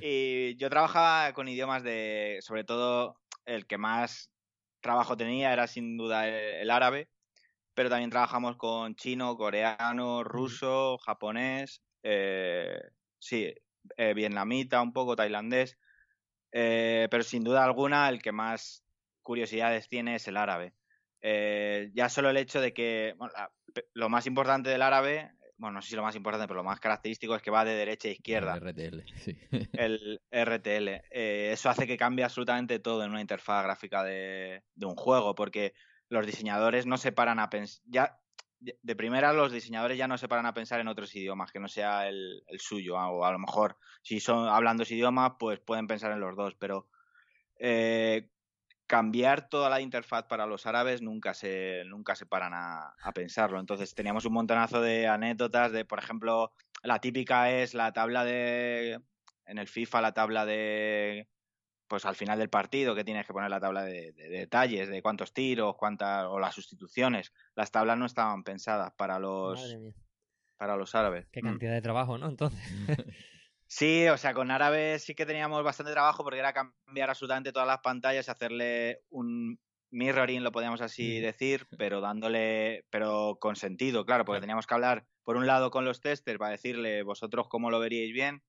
[0.01, 4.33] Y yo trabajaba con idiomas de, sobre todo, el que más
[4.81, 7.11] trabajo tenía era sin duda el, el árabe,
[7.75, 12.81] pero también trabajamos con chino, coreano, ruso, japonés, eh,
[13.19, 13.55] sí,
[13.97, 15.79] eh, vietnamita, un poco tailandés,
[16.53, 18.85] eh, pero sin duda alguna el que más
[19.23, 20.75] curiosidades tiene es el árabe.
[21.21, 23.51] Eh, ya solo el hecho de que bueno, la,
[23.95, 26.81] lo más importante del árabe, bueno, no sé si lo más importante, pero lo más
[26.81, 28.57] característico es que va de derecha a izquierda.
[28.57, 29.39] El RTL, sí.
[29.73, 30.89] El RTL.
[31.11, 35.35] Eh, eso hace que cambie absolutamente todo en una interfaz gráfica de, de un juego,
[35.35, 35.75] porque
[36.09, 37.83] los diseñadores no se paran a pensar.
[37.87, 38.21] Ya,
[38.83, 41.69] de primera, los diseñadores ya no se paran a pensar en otros idiomas que no
[41.69, 42.99] sea el, suyo.
[42.99, 46.37] Ah, o a lo mejor, si son hablando ese idioma, pues pueden pensar en los
[46.37, 46.55] dos.
[46.59, 46.89] Pero
[47.59, 48.31] eh,
[48.87, 53.59] cambiar toda la interfaz para los árabes nunca se, nunca se paran a, a, pensarlo.
[53.59, 59.01] Entonces teníamos un montonazo de anécdotas de, por ejemplo, la típica es la tabla de...
[59.45, 61.29] En el FIFA la tabla de
[61.93, 64.89] pues al final del partido que tienes que poner la tabla de, de, de, detalles
[64.89, 67.35] de cuántos tiros, cuántas o las sustituciones.
[67.55, 69.77] Las tablas no estaban pensadas para los
[70.57, 71.27] para los árabes.
[71.31, 71.75] Qué cantidad mm.
[71.75, 72.31] de trabajo, ¿no?
[72.31, 72.59] Entonces.
[73.67, 77.69] sí, o sea, con árabes sí que teníamos bastante trabajo porque era cambiar absolutamente todas
[77.69, 81.23] las pantallas, hacerle un mirroring, lo podríamos así mm.
[81.25, 85.85] decir, pero dándole, pero con sentido, claro, porque teníamos que hablar por un lado con
[85.85, 88.43] los testers para decirle vosotros cómo lo veríais bien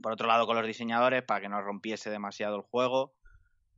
[0.00, 3.14] por otro lado con los diseñadores para que no rompiese demasiado el juego.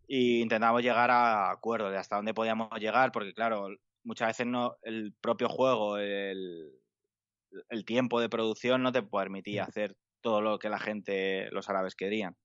[0.07, 3.69] Y intentamos llegar a acuerdos de hasta dónde podíamos llegar porque claro
[4.03, 6.73] muchas veces no el propio juego el,
[7.71, 11.95] el tiempo de producción no te permitía hacer todo lo que la gente los árabes
[11.95, 12.37] querían.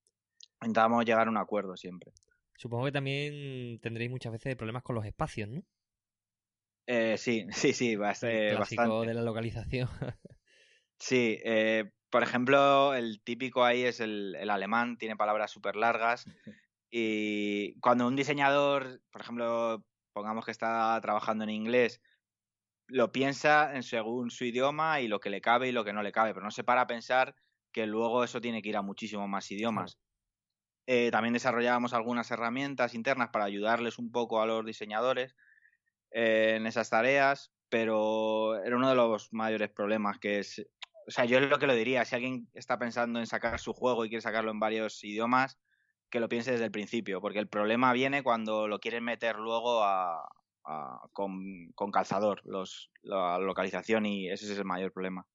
[0.62, 2.12] Intentábamos llegar a un acuerdo siempre.
[2.55, 5.63] Supongo que también tendréis muchas veces problemas con los espacios no
[6.89, 9.08] eh, sí sí sí va a ser bastante.
[9.08, 9.88] de la localización.
[11.01, 16.25] Sí eh, por ejemplo, el típico ahí es el, el alemán, tiene palabras súper largas.
[16.91, 22.01] Y cuando un diseñador, por ejemplo, pongamos que está trabajando en inglés,
[22.87, 26.01] lo piensa en según su idioma y lo que le cabe y lo que no
[26.01, 27.35] le cabe, pero no se para a pensar
[27.71, 29.99] que luego eso tiene que ir a muchísimos más idiomas.
[30.87, 35.35] Eh, también desarrollábamos algunas herramientas internas para ayudarles un poco a los diseñadores
[36.09, 40.65] eh, en esas tareas, pero era uno de los mayores problemas que es
[41.09, 43.73] o sea, yo es lo que lo diría, si alguien está pensando en sacar su
[43.73, 45.57] juego y quiere sacarlo en varios idiomas,
[46.11, 49.81] que lo piense desde el principio, porque el problema viene cuando lo quieren meter luego
[49.83, 50.21] a,
[50.65, 55.25] a, con, con, calzador, los, la localización, y ese es el mayor problema.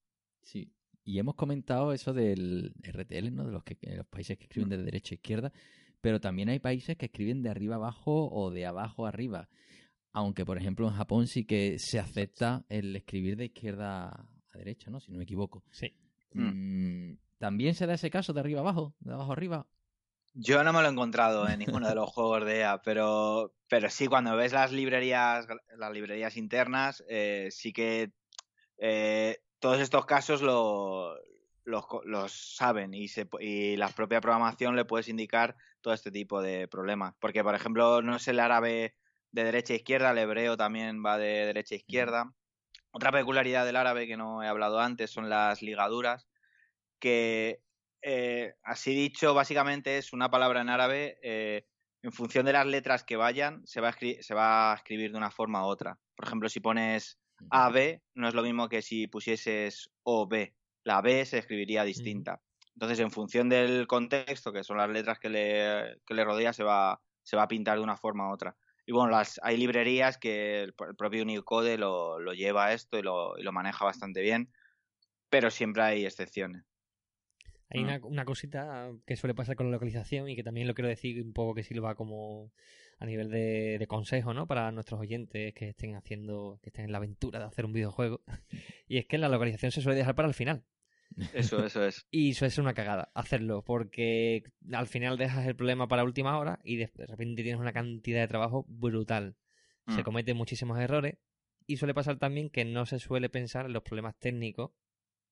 [0.43, 0.71] Sí,
[1.03, 3.45] y hemos comentado eso del RTL, ¿no?
[3.45, 5.53] De los, que, los países que escriben de derecha a izquierda,
[6.01, 9.49] pero también hay países que escriben de arriba abajo o de abajo arriba.
[10.13, 14.29] Aunque, por ejemplo, en Japón sí que se acepta el escribir de izquierda
[14.59, 15.01] derecha, ¿no?
[15.01, 15.63] Si no me equivoco.
[15.71, 15.95] Sí.
[16.33, 19.67] Mm, ¿También se da ese caso de arriba abajo, de abajo arriba?
[20.35, 23.89] Yo no me lo he encontrado en ninguno de los juegos de EA, pero, pero
[23.89, 28.13] sí, cuando ves las librerías, las librerías internas, eh, sí que
[28.79, 31.15] eh, todos estos casos lo,
[31.65, 36.43] los, los saben y, se, y la propia programación le puedes indicar todo este tipo
[36.43, 37.15] de problemas.
[37.21, 38.95] Porque, por ejemplo, no es el árabe
[39.31, 42.35] de derecha a izquierda, el hebreo también va de derecha a izquierda.
[42.97, 46.29] Otra peculiaridad del árabe que no he hablado antes son las ligaduras,
[47.01, 47.61] que
[48.03, 51.67] eh, así dicho, básicamente es una palabra en árabe, eh,
[52.03, 55.19] en función de las letras que vayan, se va, a se va a escribir de
[55.19, 55.99] una forma u otra.
[56.15, 57.19] Por ejemplo, si pones
[57.51, 60.53] AB, no es lo mismo que si pusieses OB.
[60.85, 62.41] La B se escribiría distinta.
[62.77, 66.63] Entonces, en función del contexto, que son las letras que le, que le rodea, se
[66.63, 68.55] va, se va a pintar de una forma u otra.
[68.87, 72.99] Y bueno, las, hay librerías que el, el propio Unicode lo, lo lleva a esto
[72.99, 74.51] y lo, y lo, maneja bastante bien,
[75.31, 76.65] pero siempre hay excepciones.
[77.71, 77.85] Hay mm.
[77.85, 81.23] una, una, cosita que suele pasar con la localización y que también lo quiero decir
[81.23, 82.53] un poco que sirva como
[82.99, 84.47] a nivel de, de consejo, ¿no?
[84.47, 88.23] Para nuestros oyentes que estén haciendo, que estén en la aventura de hacer un videojuego.
[88.87, 90.65] y es que la localización se suele dejar para el final.
[91.33, 92.07] Eso, eso es.
[92.11, 96.61] y eso es una cagada, hacerlo, porque al final dejas el problema para última hora
[96.65, 99.37] y de repente tienes una cantidad de trabajo brutal.
[99.87, 99.97] Mm.
[99.97, 101.19] Se cometen muchísimos errores
[101.67, 104.73] y suele pasar también que no se suele pensar en los problemas técnicos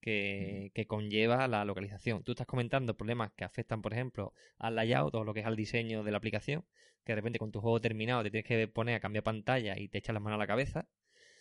[0.01, 2.25] que, que, conlleva la localización.
[2.25, 5.57] Tú estás comentando problemas que afectan, por ejemplo, al layout o lo que es al
[5.57, 6.65] diseño de la aplicación,
[7.05, 9.89] que de repente con tu juego terminado te tienes que poner a cambiar pantalla y
[9.89, 10.89] te echas las manos a la cabeza.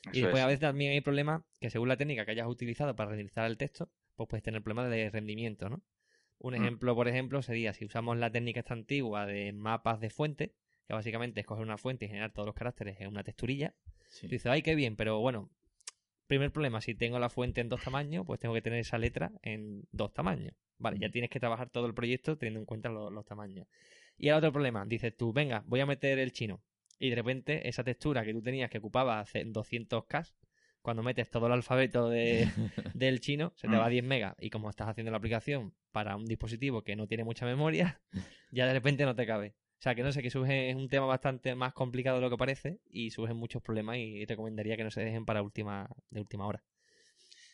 [0.04, 0.44] Eso y después es.
[0.44, 3.58] a veces también hay problemas que según la técnica que hayas utilizado para renderizar el
[3.58, 5.82] texto, pues puedes tener problemas de rendimiento, ¿no?
[6.40, 6.62] Un mm.
[6.62, 10.54] ejemplo, por ejemplo, sería si usamos la técnica esta antigua de mapas de fuente,
[10.88, 13.76] que básicamente es coger una fuente y generar todos los caracteres en una texturilla.
[14.10, 14.28] Sí.
[14.28, 15.50] Tú dices, ay, qué bien, pero bueno,
[16.28, 19.32] primer problema, si tengo la fuente en dos tamaños, pues tengo que tener esa letra
[19.44, 20.56] en dos tamaños.
[20.78, 21.12] Vale, ya mm.
[21.12, 23.68] tienes que trabajar todo el proyecto teniendo en cuenta los, los tamaños.
[24.18, 26.62] Y el otro problema, dices tú, venga, voy a meter el chino.
[27.00, 30.32] Y de repente esa textura que tú tenías que ocupaba hace 200K,
[30.82, 32.48] cuando metes todo el alfabeto de,
[32.94, 34.36] del chino, se te va a 10 megas.
[34.40, 38.02] Y como estás haciendo la aplicación para un dispositivo que no tiene mucha memoria,
[38.52, 39.56] ya de repente no te cabe.
[39.80, 42.30] O sea, que no sé, que surge es un tema bastante más complicado de lo
[42.30, 46.20] que parece y surgen muchos problemas y recomendaría que no se dejen para última, de
[46.20, 46.64] última hora.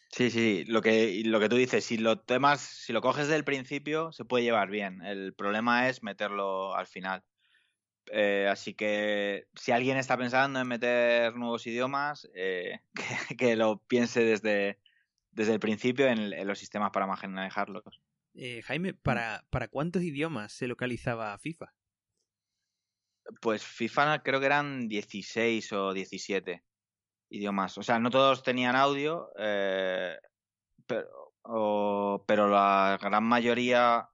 [0.10, 3.44] Sí, sí, lo que, lo que tú dices, si lo temas, si lo coges del
[3.44, 5.02] principio, se puede llevar bien.
[5.04, 7.24] El problema es meterlo al final.
[8.12, 12.80] Eh, así que si alguien está pensando en meter nuevos idiomas, eh,
[13.38, 14.80] que, lo piense desde,
[15.32, 18.02] desde el principio en, los sistemas para manejarlos.
[18.34, 21.74] Eh, Jaime, ¿para, ¿para cuántos idiomas se localizaba FIFA?
[23.42, 26.64] Pues FIFA creo que eran 16 o 17
[27.30, 27.78] idiomas.
[27.78, 29.30] O sea, no todos tenían audio,
[30.86, 34.10] pero, pero la gran mayoría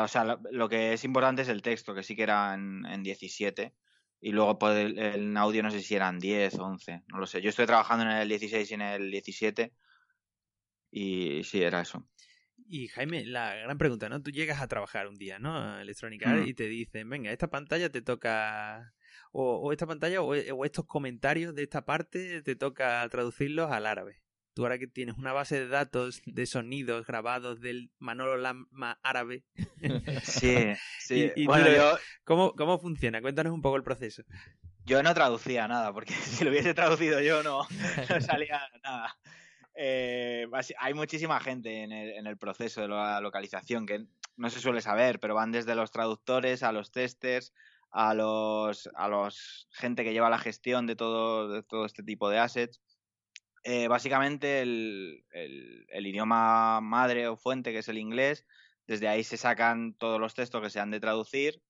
[0.00, 3.74] o sea, lo que es importante es el texto, que sí que era en, 17.
[4.20, 7.42] Y luego pues, el, audio no sé si eran 10 o 11, no lo sé.
[7.42, 9.72] Yo estoy trabajando en el 16 y en el 17.
[10.92, 12.06] Y sí, era eso.
[12.66, 14.22] Y Jaime, la gran pregunta, ¿no?
[14.22, 15.78] Tú llegas a trabajar un día, ¿no?
[15.80, 16.48] Electronic Arts mm.
[16.48, 18.94] y te dicen, venga, esta pantalla te toca...
[19.32, 24.21] O, esta pantalla o, o estos comentarios de esta parte te toca traducirlos al árabe
[24.54, 29.44] tú ahora que tienes una base de datos de sonidos grabados del Manolo Lama árabe.
[30.22, 30.56] Sí,
[31.00, 31.32] sí.
[31.46, 31.98] bueno, yo...
[32.24, 33.20] ¿cómo, ¿Cómo funciona?
[33.20, 34.22] Cuéntanos un poco el proceso.
[34.84, 37.66] Yo no traducía nada, porque si lo hubiese traducido yo no,
[38.08, 39.16] no salía nada.
[39.74, 40.46] Eh,
[40.78, 44.04] hay muchísima gente en el, en el, proceso de la localización que
[44.36, 47.54] no se suele saber, pero van desde los traductores a los testers,
[47.90, 52.28] a los, a los gente que lleva la gestión de todo, de todo este tipo
[52.28, 52.81] de assets.
[53.64, 55.24] Eh, básicamente el,
[55.88, 58.44] idioma madre o fuente, que es el inglés,
[58.86, 61.62] desde ahí se sacan todos los textos que se han de traducir,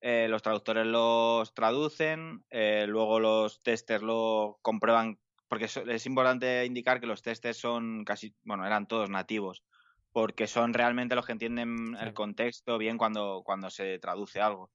[0.00, 7.00] eh, los traductores los traducen, eh, luego los testers lo comprueban, porque es importante indicar
[7.00, 9.64] que los testers son casi, bueno, eran todos nativos,
[10.12, 14.70] porque son realmente los que entienden el contexto bien cuando, cuando se traduce algo.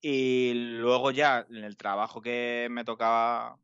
[0.00, 3.58] Y luego ya en el trabajo que me tocaba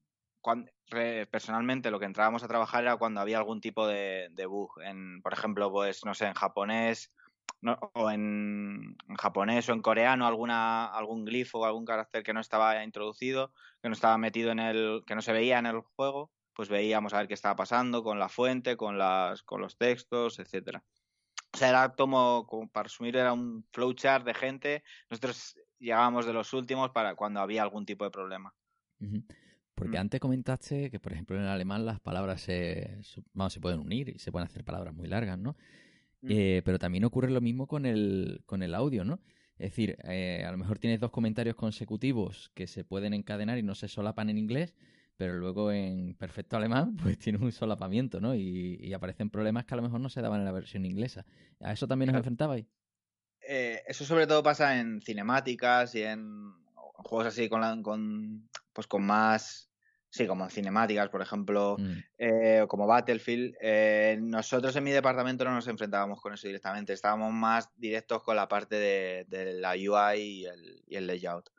[1.30, 4.80] personalmente lo que entrábamos a trabajar era cuando había algún tipo de, bug.
[4.82, 7.12] En, por ejemplo, pues, no sé, en japonés
[7.94, 12.84] o en, japonés o en coreano alguna, algún glifo o algún carácter que no estaba
[12.84, 16.68] introducido, que no estaba metido en el, que no se veía en el juego, pues
[16.68, 20.84] veíamos a ver qué estaba pasando con la fuente, con las, con los textos, etcétera.
[21.52, 24.84] O sea, era como, como para resumir, era un flowchart de gente.
[25.08, 28.54] Nosotros llegábamos de los últimos para cuando había algún tipo de problema.
[29.78, 30.00] Porque mm.
[30.00, 32.98] antes comentaste que, por ejemplo, en alemán las palabras se,
[33.32, 35.56] vamos, se pueden unir y se pueden hacer palabras muy largas, ¿no?
[36.22, 36.28] Mm.
[36.30, 39.20] Eh, pero también ocurre lo mismo con el, con el audio, ¿no?
[39.56, 43.62] Es decir, eh, a lo mejor tienes dos comentarios consecutivos que se pueden encadenar y
[43.62, 44.74] no se solapan en inglés,
[45.16, 48.34] pero luego en perfecto alemán pues tiene un solapamiento, ¿no?
[48.34, 51.24] Y, aparecen problemas que a lo mejor no se daban en la versión inglesa.
[51.60, 52.66] ¿A eso también os enfrentabais?
[53.40, 59.04] Eh, eso sobre todo pasa en cinemáticas y en juegos así con, con pues con
[59.04, 59.67] más
[60.10, 61.92] Sí, como en cinemáticas, por ejemplo, mm.
[62.18, 63.54] eh, como Battlefield.
[63.60, 68.36] Eh, nosotros en mi departamento no nos enfrentábamos con eso directamente, estábamos más directos con
[68.36, 70.46] la parte de, la UI
[70.88, 71.50] y el, layout.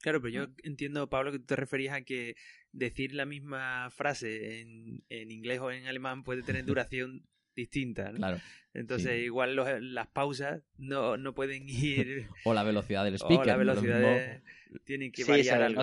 [0.00, 0.54] Claro, pero yo mm.
[0.62, 2.36] entiendo, Pablo, que tú te referías a que
[2.72, 8.18] decir la misma frase en, inglés o en alemán puede tener duración distinta, ¿no?
[8.18, 8.40] Claro.
[8.72, 9.56] Entonces, igual
[9.94, 12.28] las pausas no, no pueden ir...
[12.44, 13.42] o la velocidad del speaker.
[13.42, 14.42] O la velocidad
[14.84, 15.82] tienen que variar algo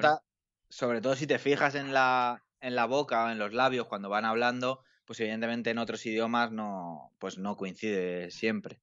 [0.73, 4.09] sobre todo si te fijas en la, en la boca o en los labios cuando
[4.09, 8.79] van hablando, pues evidentemente en otros idiomas no, pues no coincide siempre.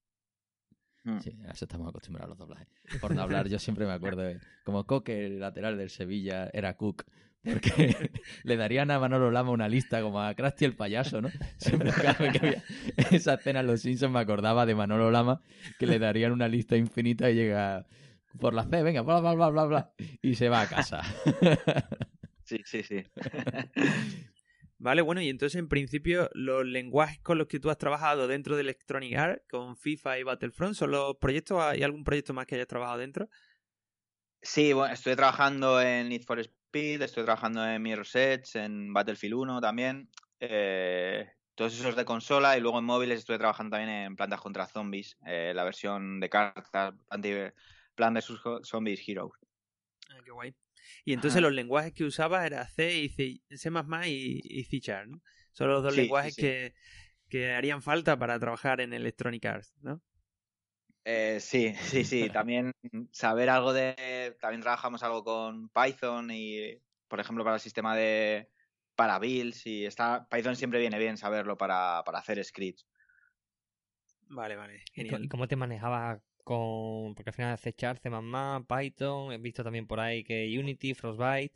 [1.03, 1.19] Hmm.
[1.19, 2.69] Sí, a eso estamos acostumbrados los doblajes.
[3.01, 6.77] Por no hablar, yo siempre me acuerdo de como Coque, el lateral del Sevilla, era
[6.77, 7.07] Cook.
[7.43, 8.13] Porque
[8.45, 11.31] le darían a Manolo Lama una lista como a Krusty el payaso, ¿no?
[11.57, 12.65] Siempre que había
[13.11, 15.41] esa escena en Los Simpsons me acordaba de Manolo Lama
[15.79, 17.87] que le darían una lista infinita y llega
[18.39, 21.03] por la C, venga, bla, bla, bla, bla, bla, y se va a casa.
[22.51, 23.05] Sí, sí, sí.
[24.79, 28.57] Vale, bueno, y entonces en principio los lenguajes con los que tú has trabajado dentro
[28.57, 31.63] de Electronic Arts, con FIFA y Battlefront, ¿son los proyectos?
[31.63, 33.29] ¿Hay algún proyecto más que hayas trabajado dentro?
[34.43, 39.35] Sí, bueno, estoy trabajando en Need for Speed, estoy trabajando en Mirror's Edge, en Battlefield
[39.35, 40.11] 1 también.
[40.41, 44.67] Eh, todos esos de consola y luego en móviles estoy trabajando también en Plantas contra
[44.67, 47.33] Zombies, eh, la versión de cartas anti
[48.01, 49.33] plan de sus Zombies Heroes.
[50.09, 50.55] Ah, qué guay.
[51.05, 53.71] Y entonces los lenguajes que usaba era C y C, C++
[54.07, 55.21] y, y C ¿no?
[55.53, 56.75] Son los dos lenguajes Que,
[57.29, 60.01] que, harían falta para trabajar en Electronic Arts, ¿no?
[61.05, 62.31] Eh, sí, sí, sí.
[62.31, 62.73] También
[63.13, 64.35] saber algo de...
[64.41, 68.49] También trabajamos algo con Python y, por ejemplo, para el sistema de...
[68.95, 70.27] Para builds y está...
[70.31, 72.87] Python siempre viene bien saberlo para, para hacer scripts.
[74.29, 74.85] Vale, vale.
[74.95, 75.25] Genial.
[75.25, 79.87] ¿Y cómo te manejabas con porque al final C Sharp, C++, Python, he visto también
[79.87, 81.53] por ahí que Unity, Frostbite,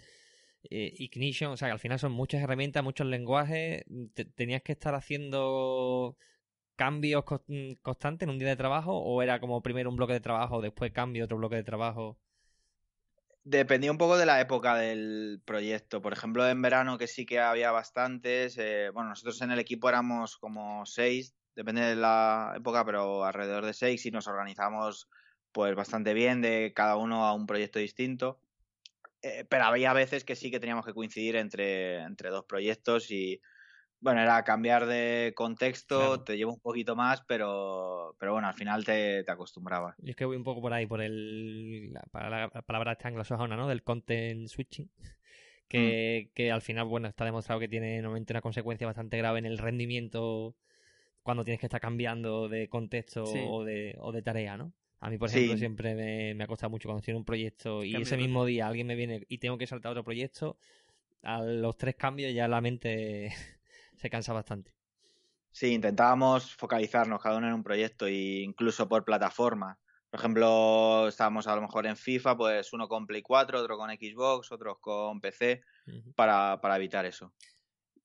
[0.70, 3.84] eh, Ignition, o sea que al final son muchas herramientas, muchos lenguajes,
[4.34, 6.16] tenías que estar haciendo
[6.76, 7.24] cambios
[7.82, 10.92] constantes en un día de trabajo o era como primero un bloque de trabajo, después
[10.92, 12.18] cambio otro bloque de trabajo?
[13.44, 16.00] Dependía un poco de la época del proyecto.
[16.00, 18.56] Por ejemplo, en verano que sí que había bastantes.
[18.56, 23.64] Eh, bueno, nosotros en el equipo éramos como seis, depende de la época, pero alrededor
[23.64, 25.08] de seis y nos organizamos
[25.52, 28.40] pues bastante bien de cada uno a un proyecto distinto.
[29.22, 33.40] Eh, pero había veces que sí que teníamos que coincidir entre, entre dos proyectos y
[34.04, 38.84] bueno, era cambiar de contexto, te lleva un poquito más, pero, pero bueno, al final
[38.84, 39.96] te, te acostumbrabas.
[40.02, 42.02] Y es que voy un poco por ahí, por el, la,
[42.66, 43.66] palabra esta anglosajona, ¿no?
[43.66, 44.90] Del content switching.
[45.68, 46.34] Que, mm.
[46.34, 49.56] que, al final, bueno, está demostrado que tiene normalmente una consecuencia bastante grave en el
[49.56, 50.54] rendimiento
[51.24, 54.72] cuando tienes que estar cambiando de contexto o, de, o de tarea, ¿no?
[55.00, 57.82] A mí, por ejemplo, siempre me, me, ha costado mucho cuando estoy en un proyecto
[57.82, 60.56] y ese mismo día alguien me viene y tengo que saltar a otro proyecto,
[61.22, 63.32] a los tres cambios ya la mente
[63.96, 64.72] se cansa bastante.
[65.50, 69.78] Sí, intentábamos focalizarnos cada uno en un proyecto e incluso por plataforma.
[70.10, 73.90] Por ejemplo, estábamos a lo mejor en FIFA, pues uno con Play 4, otro con
[73.90, 75.62] Xbox, otros con PC,
[76.14, 77.32] para, para evitar eso.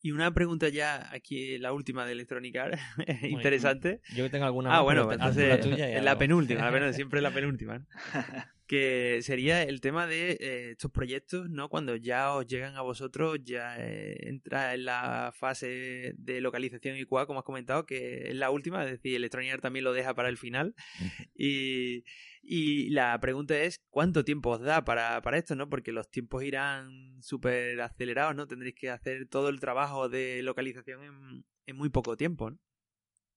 [0.01, 2.81] Y una pregunta ya aquí, la última de Electronic Arts,
[3.23, 4.01] interesante.
[4.15, 4.75] Yo tengo alguna.
[4.75, 7.85] Ah, bueno, entonces, la, tuya la penúltima, la siempre la penúltima.
[8.69, 11.69] que sería el tema de eh, estos proyectos, ¿no?
[11.69, 17.05] Cuando ya os llegan a vosotros, ya eh, entra en la fase de localización y
[17.05, 20.13] cual, como has comentado, que es la última, es decir, Electronic Arts también lo deja
[20.13, 20.75] para el final.
[21.33, 22.03] y,
[22.43, 25.67] y la pregunta es, ¿cuánto tiempo os da para, para esto, no?
[25.67, 28.45] Porque los tiempos irán súper acelerados, ¿no?
[28.45, 32.59] Tendréis que hacer todo el trabajo de localización en, en muy poco tiempo, ¿no?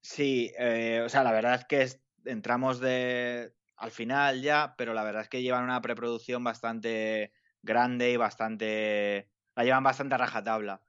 [0.02, 5.02] Sí, eh, o sea, la verdad es que entramos de al final ya, pero la
[5.02, 9.28] verdad es que llevan una preproducción bastante grande y bastante...
[9.56, 10.82] la llevan bastante a rajatabla.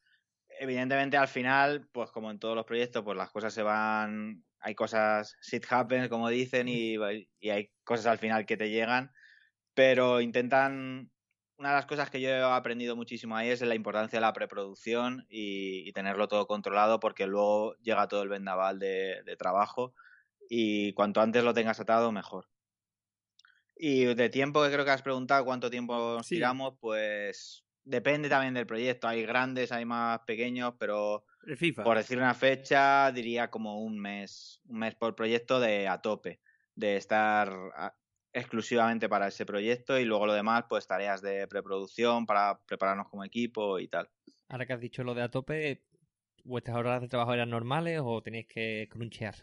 [0.60, 4.46] Evidentemente al final, pues como en todos los proyectos, pues las cosas se van...
[4.60, 6.96] Hay cosas, shit happens, como dicen, y,
[7.40, 9.12] y hay cosas al final que te llegan,
[9.74, 11.12] pero intentan
[11.58, 14.34] una de las cosas que yo he aprendido muchísimo ahí es la importancia de la
[14.34, 19.96] preproducción y, tenerlo todo controlado porque luego llega todo el vendaval de, trabajo
[20.48, 22.53] y cuanto antes lo tengas atado, mejor.
[23.76, 28.54] Y de tiempo que creo que has preguntado cuánto tiempo nos tiramos, pues depende también
[28.54, 29.08] del proyecto.
[29.08, 31.26] Hay grandes, hay más pequeños, pero
[31.84, 36.40] por decir una fecha, diría como un mes, un mes por proyecto de a tope,
[36.76, 37.52] de estar
[38.32, 43.24] exclusivamente para ese proyecto y luego lo demás, pues tareas de preproducción para prepararnos como
[43.24, 44.10] equipo y tal.
[44.50, 45.84] Ahora que has dicho lo de a tope,
[46.44, 49.36] ¿vuestras horas de trabajo eran normales o tenéis que crunchear?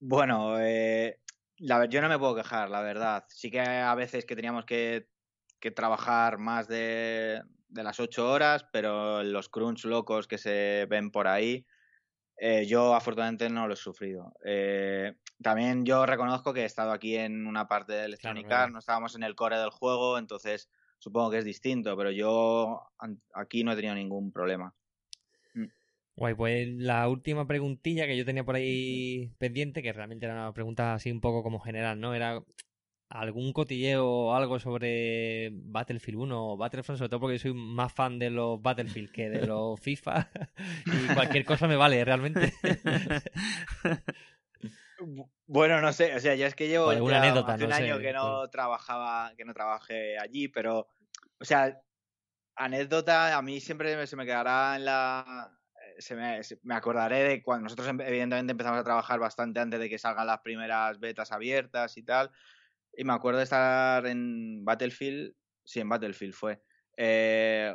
[0.00, 1.20] Bueno, eh,
[1.58, 3.24] la, yo no me puedo quejar, la verdad.
[3.28, 5.08] Sí que a veces que teníamos que,
[5.76, 11.64] trabajar más de, las ocho horas, pero los crunch locos que se ven por ahí,
[12.36, 14.34] eh, yo afortunadamente no lo he sufrido.
[14.44, 19.14] Eh, también yo reconozco que he estado aquí en una parte del Electronic no estábamos
[19.14, 22.80] en el core del juego, entonces supongo que es distinto, pero yo
[23.34, 24.74] aquí no he tenido ningún problema.
[26.22, 30.52] Guay, pues la última preguntilla que yo tenía por ahí pendiente, que realmente era una
[30.52, 32.14] pregunta así un poco como general, ¿no?
[32.14, 32.40] Era
[33.08, 38.20] algún cotilleo o algo sobre Battlefield 1 o Battlefront, sobre todo porque soy más fan
[38.20, 40.30] de los Battlefield que de los FIFA
[40.86, 42.52] y cualquier cosa me vale realmente.
[45.46, 49.44] Bueno, no sé, o sea, ya es que llevo un año que no trabajaba, que
[49.44, 50.86] no trabajé allí, pero,
[51.40, 51.82] o sea,
[52.54, 55.58] anécdota a mí siempre se me quedará en la,
[56.62, 60.40] me, acordaré de cuando nosotros evidentemente empezamos a trabajar bastante antes de que salgan las
[60.40, 62.30] primeras betas abiertas y tal,
[62.96, 65.34] y me acuerdo de estar en Battlefield,
[65.64, 66.62] sí, en Battlefield fue.
[66.96, 67.74] Eh,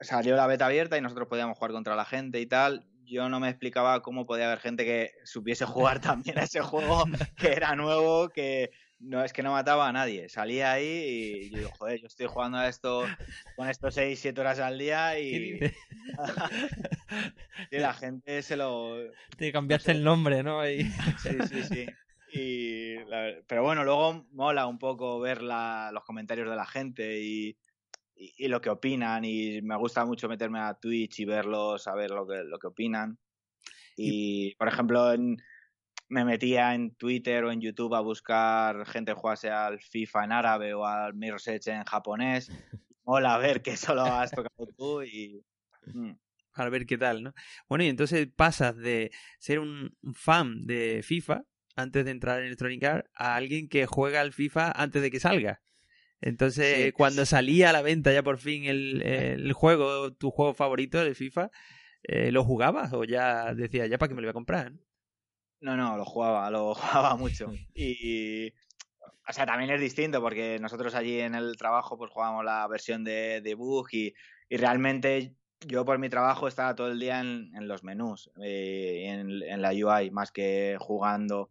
[0.00, 3.40] salió la beta abierta y nosotros podíamos jugar contra la gente y tal yo no
[3.40, 7.04] me explicaba cómo podía haber gente que supiese jugar también a ese juego,
[7.36, 10.28] que era nuevo, que no es que no mataba a nadie.
[10.28, 13.04] Salía ahí y yo digo, joder, yo estoy jugando a esto
[13.56, 15.58] con estos 6, 7 horas al día y...
[17.70, 18.96] y la gente se lo...
[19.36, 20.62] Te cambiaste el nombre, ¿no?
[20.64, 21.86] Sí, sí, sí.
[22.32, 22.96] Y
[23.46, 25.90] Pero bueno, luego mola un poco ver la...
[25.92, 27.56] los comentarios de la gente y
[28.16, 32.26] y, lo que opinan y me gusta mucho meterme a Twitch y verlos, saber lo
[32.26, 33.18] que, lo que opinan.
[33.96, 35.14] Y, por ejemplo,
[36.08, 40.32] me metía en Twitter o en YouTube a buscar gente que jugase al FIFA en
[40.32, 42.50] árabe o al Mirror's Edge en japonés.
[43.04, 45.44] Hola, a ver qué solo has tocado tú y...
[45.86, 46.12] Mm.
[46.54, 47.34] A ver qué tal, ¿no?
[47.68, 51.44] Bueno, y entonces pasas de ser un fan de FIFA
[51.76, 55.20] antes de entrar en Electronic Arts a alguien que juega al FIFA antes de que
[55.20, 55.60] salga.
[56.22, 61.00] Entonces, cuando salía a la venta ya por fin el, el juego, tu juego favorito,
[61.02, 61.50] el FIFA,
[62.02, 64.72] eh, ¿lo jugabas o ya decías, ya para qué me lo voy a comprar?
[64.72, 64.85] No,
[65.74, 67.50] no, lo jugaba, lo jugaba mucho.
[67.74, 68.52] Y,
[69.28, 73.02] o sea, también es distinto porque nosotros allí en el trabajo pues jugábamos la versión
[73.02, 74.14] de, de Bug y,
[74.48, 75.34] y realmente
[75.66, 79.62] yo por mi trabajo estaba todo el día en, en los menús, eh, en, en,
[79.62, 81.50] la UI, más que jugando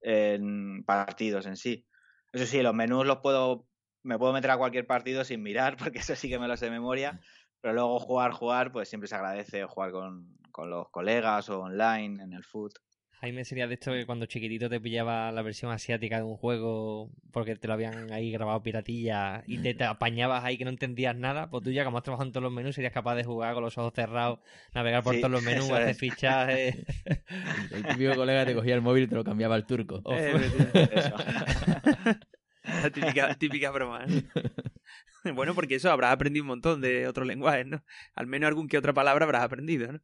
[0.00, 1.86] en partidos en sí.
[2.32, 3.66] Eso sí, los menús los puedo,
[4.02, 6.66] me puedo meter a cualquier partido sin mirar, porque eso sí que me lo sé
[6.66, 7.20] de memoria,
[7.60, 12.22] pero luego jugar, jugar, pues siempre se agradece jugar con, con los colegas o online
[12.22, 12.72] en el foot.
[13.20, 17.10] Jaime sería de esto que cuando chiquitito te pillaba la versión asiática de un juego
[17.32, 21.14] porque te lo habían ahí grabado piratilla y te, te apañabas ahí que no entendías
[21.14, 23.52] nada, pues tú ya como has trabajado en todos los menús serías capaz de jugar
[23.52, 24.38] con los ojos cerrados,
[24.74, 25.98] navegar por Sí, todos los menús, hacer es.
[25.98, 26.76] fichajes.
[27.72, 30.00] El típico colega te cogía el móvil y te lo cambiaba al turco.
[30.04, 31.14] Oh, Eso.
[32.64, 34.04] La típica, típica broma.
[34.06, 35.34] ¿no?
[35.34, 37.84] Bueno, porque eso habrás aprendido un montón de otros lenguajes, ¿no?
[38.14, 40.00] Al menos algún que otra palabra habrás aprendido, ¿no?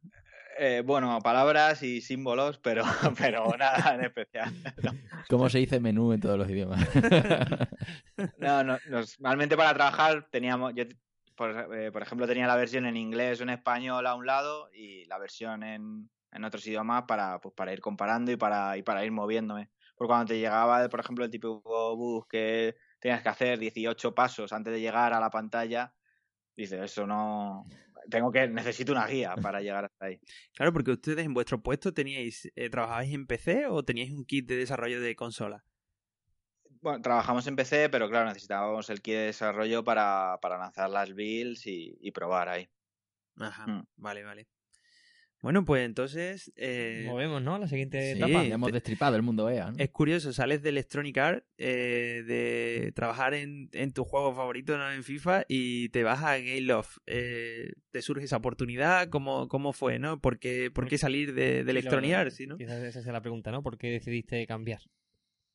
[0.59, 2.83] Eh, bueno, palabras y símbolos, pero,
[3.17, 4.51] pero nada en especial.
[5.29, 6.87] ¿Cómo se dice menú en todos los idiomas?
[8.39, 8.79] No, no,
[9.19, 10.85] normalmente para trabajar teníamos, yo,
[11.35, 14.69] por, eh, por ejemplo, tenía la versión en inglés o en español a un lado
[14.73, 18.81] y la versión en, en otros idiomas para, pues, para ir comparando y para, y
[18.81, 19.69] para ir moviéndome.
[19.95, 24.51] Porque cuando te llegaba, por ejemplo, el típico bus que tenías que hacer 18 pasos
[24.51, 25.93] antes de llegar a la pantalla,
[26.55, 27.67] dices, eso no...
[28.09, 30.19] Tengo que, necesito una guía para llegar hasta ahí.
[30.55, 34.47] Claro, porque ustedes en vuestro puesto teníais, eh, ¿trabajabais en PC o teníais un kit
[34.47, 35.63] de desarrollo de consola?
[36.81, 41.13] Bueno, trabajamos en PC, pero claro, necesitábamos el kit de desarrollo para, para lanzar las
[41.13, 42.69] builds y, y probar ahí.
[43.39, 43.83] Ajá, Mm.
[43.97, 44.47] vale, vale.
[45.41, 46.51] Bueno, pues entonces...
[46.55, 47.59] eh, Movemos, ¿no?
[47.59, 48.17] La siguiente Sí.
[48.17, 48.43] etapa.
[48.43, 49.77] Ya hemos destripado el mundo EA, ¿no?
[49.77, 54.91] Es curioso, sales de Electronic Arts, eh, de trabajar en, en tu juego favorito, ¿no?
[54.91, 56.97] En FIFA, y te vas a Game Love.
[57.05, 59.09] Eh, ¿Te surge esa oportunidad?
[59.09, 60.19] ¿Cómo, cómo fue, no?
[60.19, 62.57] ¿Por qué, por qué salir de, de Electronic Arts, sí, no?
[62.57, 63.61] Quizás esa sea la pregunta, ¿no?
[63.61, 64.81] ¿Por qué decidiste cambiar?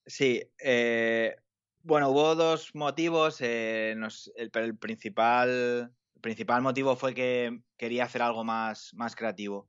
[0.06, 1.34] Sí, eh,
[1.82, 8.22] bueno, hubo dos motivos, eh, nos- el, principal, el principal motivo fue que quería hacer
[8.22, 9.68] algo más, más creativo.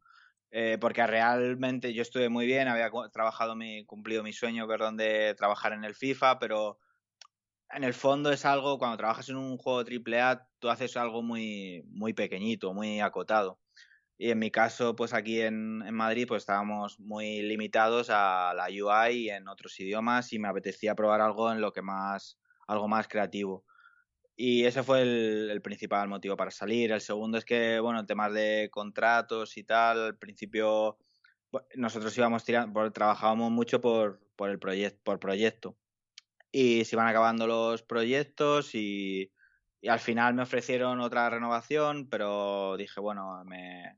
[0.56, 5.34] Eh, porque realmente yo estuve muy bien, había trabajado mi, cumplido mi sueño, perdón, de
[5.36, 6.78] trabajar en el FIFA, pero
[7.72, 11.84] en el fondo es algo, cuando trabajas en un juego AAA, tú haces algo muy,
[11.88, 13.60] muy pequeñito, muy acotado.
[14.16, 18.68] Y en mi caso, pues aquí en, en Madrid, pues estábamos muy limitados a la
[18.68, 22.88] UI y en otros idiomas y me apetecía probar algo en lo que más, algo
[22.88, 23.66] más creativo.
[24.36, 26.92] Y ese fue el, principal motivo para salir.
[26.92, 30.98] El segundo es que, bueno, temas de contratos y tal, al principio
[31.76, 35.78] nosotros íbamos tirando, trabajábamos mucho por, el proyecto, por proyecto.
[36.52, 39.32] Y se iban acabando los proyectos y,
[39.82, 43.98] y al final me ofrecieron otra renovación, pero dije, bueno, me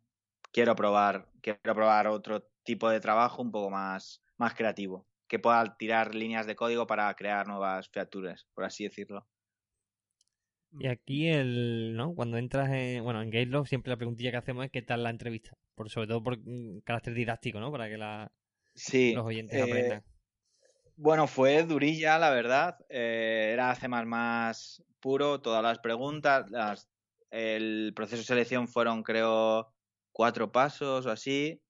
[0.52, 5.78] quiero probar, quiero probar otro tipo de trabajo un poco más, más creativo, que pueda
[5.78, 9.28] tirar líneas de código para crear nuevas features, por así decirlo.
[10.72, 12.14] Y aquí el, ¿no?
[12.16, 15.10] Cuando entras en, bueno, en Gatelog siempre la preguntilla que hacemos es qué tal la
[15.10, 17.72] entrevista, por sobre todo por mm, carácter didáctico, ¿no?
[17.72, 18.32] Para que la,
[18.74, 19.14] Sí.
[19.14, 20.04] los oyentes eh, aprendan.
[20.98, 22.78] Bueno, fue durilla, la verdad.
[22.90, 23.88] Eh, era C++
[25.00, 26.46] puro, todas las preguntas.
[26.50, 26.90] Las,
[27.32, 29.74] el proceso de selección fueron, creo,
[30.12, 31.62] cuatro pasos o así.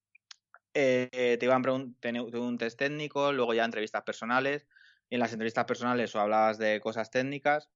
[0.74, 4.68] Eh, te iban pregun- ten- tuve un test técnico, luego ya entrevistas personales.
[5.10, 7.70] Y en las entrevistas personales o hablabas de cosas técnicas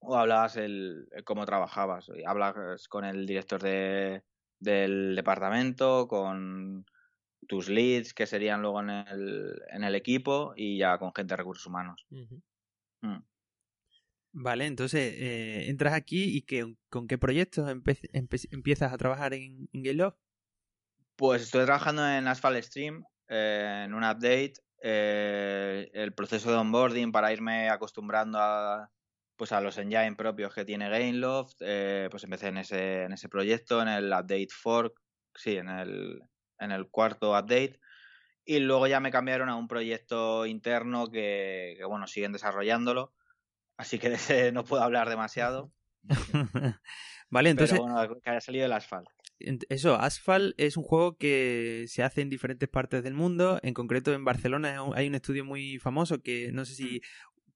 [0.00, 2.10] o hablabas el, el cómo trabajabas.
[2.14, 4.22] Y Hablas con el director de,
[4.58, 6.84] del departamento, con
[7.46, 11.36] tus leads que serían luego en el, en el equipo y ya con gente de
[11.36, 12.06] recursos humanos.
[13.02, 13.18] Mm.
[14.32, 17.68] Vale, entonces eh, entras aquí y que, ¿con qué proyectos
[18.12, 20.14] empiezas a trabajar en, en Game Love?
[21.16, 27.10] Pues estoy trabajando en Asphalt Stream, eh, en un update, eh, el proceso de onboarding
[27.12, 28.90] para irme acostumbrando a,
[29.40, 33.30] pues a los engine propios que tiene Gameloft, eh, pues empecé en ese, en ese
[33.30, 35.00] proyecto, en el update fork,
[35.34, 36.20] sí, en el,
[36.58, 37.80] en el cuarto update,
[38.44, 43.14] y luego ya me cambiaron a un proyecto interno que, que bueno, siguen desarrollándolo,
[43.78, 45.72] así que de ese no puedo hablar demasiado,
[47.30, 49.08] vale, entonces pero bueno, que haya salido el Asphalt.
[49.70, 53.58] Eso, Asphalt es un juego que se hace en diferentes partes del mundo.
[53.62, 57.00] En concreto, en Barcelona hay un- hay un estudio muy famoso que no sé si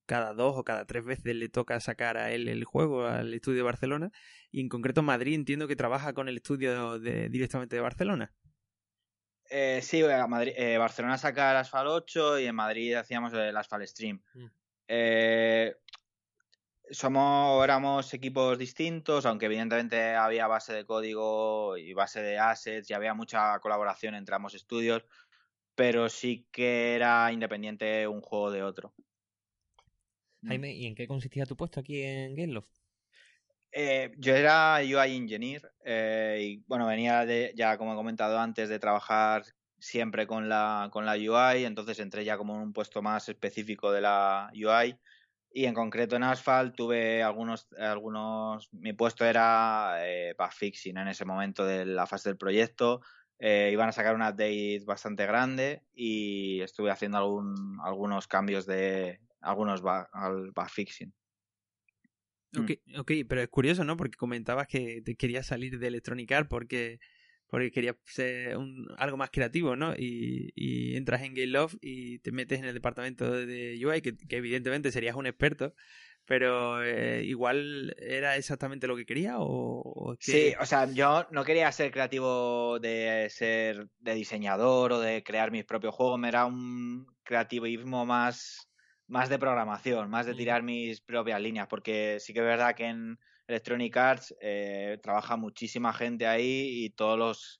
[0.07, 3.59] cada dos o cada tres veces le toca sacar a él el juego, al estudio
[3.59, 4.11] de Barcelona.
[4.51, 8.33] Y en concreto, Madrid entiendo que trabaja con el estudio de, directamente de Barcelona.
[9.51, 13.57] Eh, sí, a Madrid, eh, Barcelona saca el Asphalt 8 y en Madrid hacíamos el
[13.57, 14.23] Asphalt Stream.
[14.35, 14.47] Mm.
[14.89, 15.77] Eh,
[16.91, 22.95] somos, éramos equipos distintos, aunque evidentemente había base de código y base de assets y
[22.95, 25.05] había mucha colaboración entre ambos estudios,
[25.75, 28.95] pero sí que era independiente un juego de otro.
[30.47, 32.71] Jaime, ¿y en qué consistía tu puesto aquí en Gameloft?
[33.73, 38.69] Eh, yo era UI Engineer eh, y bueno, venía de, ya como he comentado antes,
[38.69, 39.45] de trabajar
[39.79, 43.91] siempre con la, con la UI, entonces entré ya como en un puesto más específico
[43.91, 44.97] de la UI
[45.57, 51.09] y en concreto en Asphalt tuve algunos, algunos mi puesto era eh, bug fixing en
[51.09, 53.03] ese momento de la fase del proyecto,
[53.39, 59.21] eh, iban a sacar un update bastante grande y estuve haciendo algún, algunos cambios de
[59.45, 59.83] algunos
[60.13, 61.13] al bug fixing.
[62.57, 63.97] Ok, ok, pero es curioso, ¿no?
[63.97, 67.01] Porque comentabas que te querías salir de Electronic Arts porque,
[67.49, 69.93] porque querías ser un, algo más creativo, ¿no?
[69.97, 74.17] Y, y entras en Game Love y te metes en el departamento de UI, que,
[74.17, 75.75] que evidentemente serías un experto,
[76.27, 80.89] pero eh, igual era exactamente lo que quería o, o es que- Sí, o sea,
[80.93, 86.21] yo no quería ser creativo de ser de diseñador o de crear mis propios juegos,
[86.21, 88.71] me era un creativismo más,
[89.07, 92.87] más de programación, más de tirar mis propias líneas, porque sí que es verdad que
[92.87, 97.59] en Electronic Arts eh, trabaja muchísima gente ahí y todos los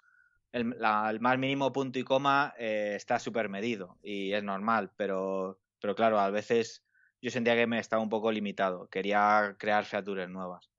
[0.53, 4.93] el, la- el más mínimo punto y coma eh, está súper medido y es normal,
[4.97, 6.85] pero, pero claro, a veces
[7.21, 10.71] yo sentía que me estaba un poco limitado, quería crear features nuevas.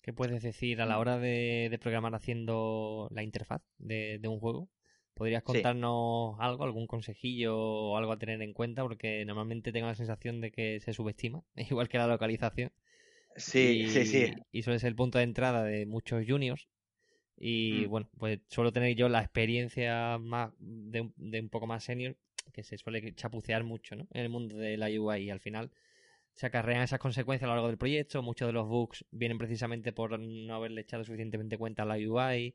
[0.00, 1.00] ¿Qué puedes decir a la Mm.
[1.00, 4.70] hora de, de programar haciendo la interfaz de, de un juego?
[5.16, 5.46] ¿Podrías Sí.
[5.46, 8.82] contarnos algo, algún consejillo o algo a tener en cuenta?
[8.82, 12.70] Porque normalmente tengo la sensación de que se subestima, igual que la localización.
[13.36, 14.32] Sí, y, sí, sí.
[14.52, 16.68] Y suele ser el punto de entrada de muchos juniors.
[17.38, 17.90] Y Mm.
[17.90, 22.16] bueno, pues suelo tener yo la experiencia más de, un- de un poco más senior,
[22.52, 24.06] que se suele chapucear mucho ¿no?
[24.12, 25.70] en el mundo de la UI y al final
[26.34, 28.22] se acarrean esas consecuencias a lo largo del proyecto.
[28.22, 32.54] Muchos de los bugs vienen precisamente por no haberle echado suficientemente cuenta a la UI.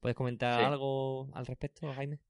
[0.00, 0.64] ¿Puedes comentar Sí.
[0.64, 2.20] algo al respecto, Jaime?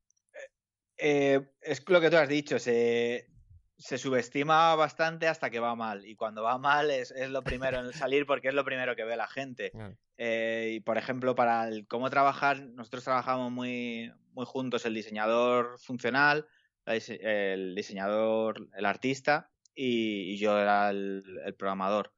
[0.96, 3.28] Eh, es lo que tú has dicho, se,
[3.76, 6.04] se subestima bastante hasta que va mal.
[6.04, 9.04] Y cuando va mal es, es lo primero en salir porque es lo primero que
[9.04, 9.72] ve la gente.
[10.16, 15.78] Eh, y por ejemplo, para el cómo trabajar, nosotros trabajamos muy, muy juntos el diseñador
[15.78, 16.46] funcional,
[16.86, 22.12] el diseñador, el artista y, y yo era el, el programador.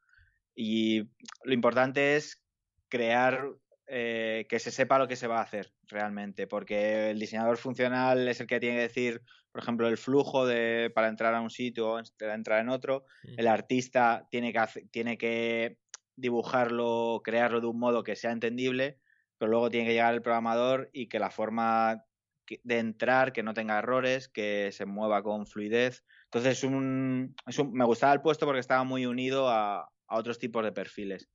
[0.55, 1.11] Y
[1.45, 2.43] lo importante es
[2.89, 3.49] crear
[3.91, 8.28] eh, que se sepa lo que se va a hacer realmente, porque el diseñador funcional
[8.28, 9.22] es el que tiene que decir,
[9.53, 13.05] por ejemplo, el flujo de, para entrar a un sitio o entrar en otro.
[13.24, 13.34] Mm.
[13.41, 15.78] El artista tiene que, hace- tiene que
[16.16, 18.99] dibujarlo, crearlo de un modo que sea entendible,
[19.38, 22.05] pero luego tiene que llegar el programador y que la forma
[22.64, 26.05] de entrar, que no tenga errores, que se mueva con fluidez.
[26.24, 30.16] Entonces, es un, es un- me gustaba el puesto porque estaba muy unido a, a
[30.16, 31.28] otros tipos de perfiles.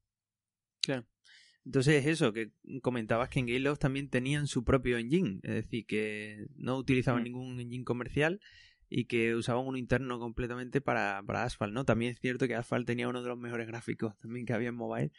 [1.66, 2.52] Entonces eso, que
[2.82, 7.26] comentabas que en Gameloft también tenían su propio engine, es decir, que no utilizaban Mm.
[7.26, 8.40] ningún engine comercial
[8.88, 11.86] y que usaban uno interno completamente para, para Asphalt, ¿no?
[11.86, 14.76] También es cierto que Asphalt tenía uno de los mejores gráficos también que había en
[14.76, 15.12] mobile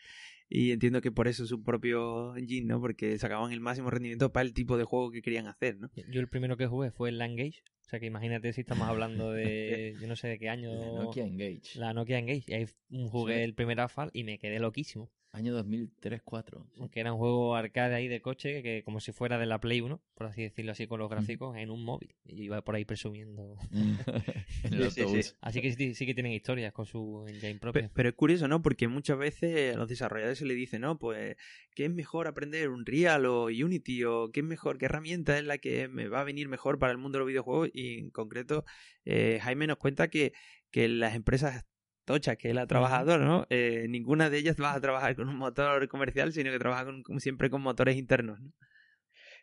[0.49, 2.81] y entiendo que por eso su propio engine, ¿no?
[2.81, 5.91] Porque sacaban el máximo rendimiento para el tipo de juego que querían hacer, ¿no?
[6.09, 7.65] Yo el primero que jugué fue el Langage.
[7.87, 9.97] O sea que imagínate si estamos hablando de.
[10.01, 10.73] Yo no sé de qué año.
[10.75, 11.79] La Nokia Engage.
[11.79, 12.45] La Nokia Engage.
[12.49, 12.67] Y ahí
[13.11, 13.43] jugué Sí.
[13.43, 15.11] el primer Asphalt y me quedé loquísimo.
[15.33, 16.65] Año 2003-4.
[16.75, 16.89] sí.
[16.91, 19.83] Que era un juego arcade ahí de coche, que como si fuera de la Play
[19.83, 21.15] 1, por así decirlo así, con los Ujú.
[21.17, 22.15] gráficos, en un móvil.
[22.25, 23.57] Y iba por ahí presumiendo.
[23.71, 25.01] en el Sí, sí, sí.
[25.03, 25.37] autobús.
[25.43, 27.91] Así que sí, sí que tienen historias con su engine propia.
[27.93, 28.63] Pero es curioso, ¿no?
[28.63, 30.99] Porque muchas veces a los desarrolladores se les dice, ¿no?
[30.99, 31.37] Pues,
[31.77, 32.71] ¿qué es mejor aprender?
[32.71, 34.05] ¿Unreal o Unity?
[34.05, 34.79] ¿O qué es mejor?
[34.79, 37.29] ¿Qué herramienta es la que me va a venir mejor para el mundo de los
[37.29, 37.71] videojuegos?
[37.75, 38.65] Y en concreto,
[39.05, 40.33] eh, Jaime nos cuenta que,
[40.73, 41.65] que las empresas
[42.05, 43.47] tochas que él ha trabajado, ¿no?
[43.51, 47.21] Eh, ninguna de ellas va a trabajar con un motor comercial, sino que trabaja con,
[47.21, 48.53] siempre con motores internos, ¿no?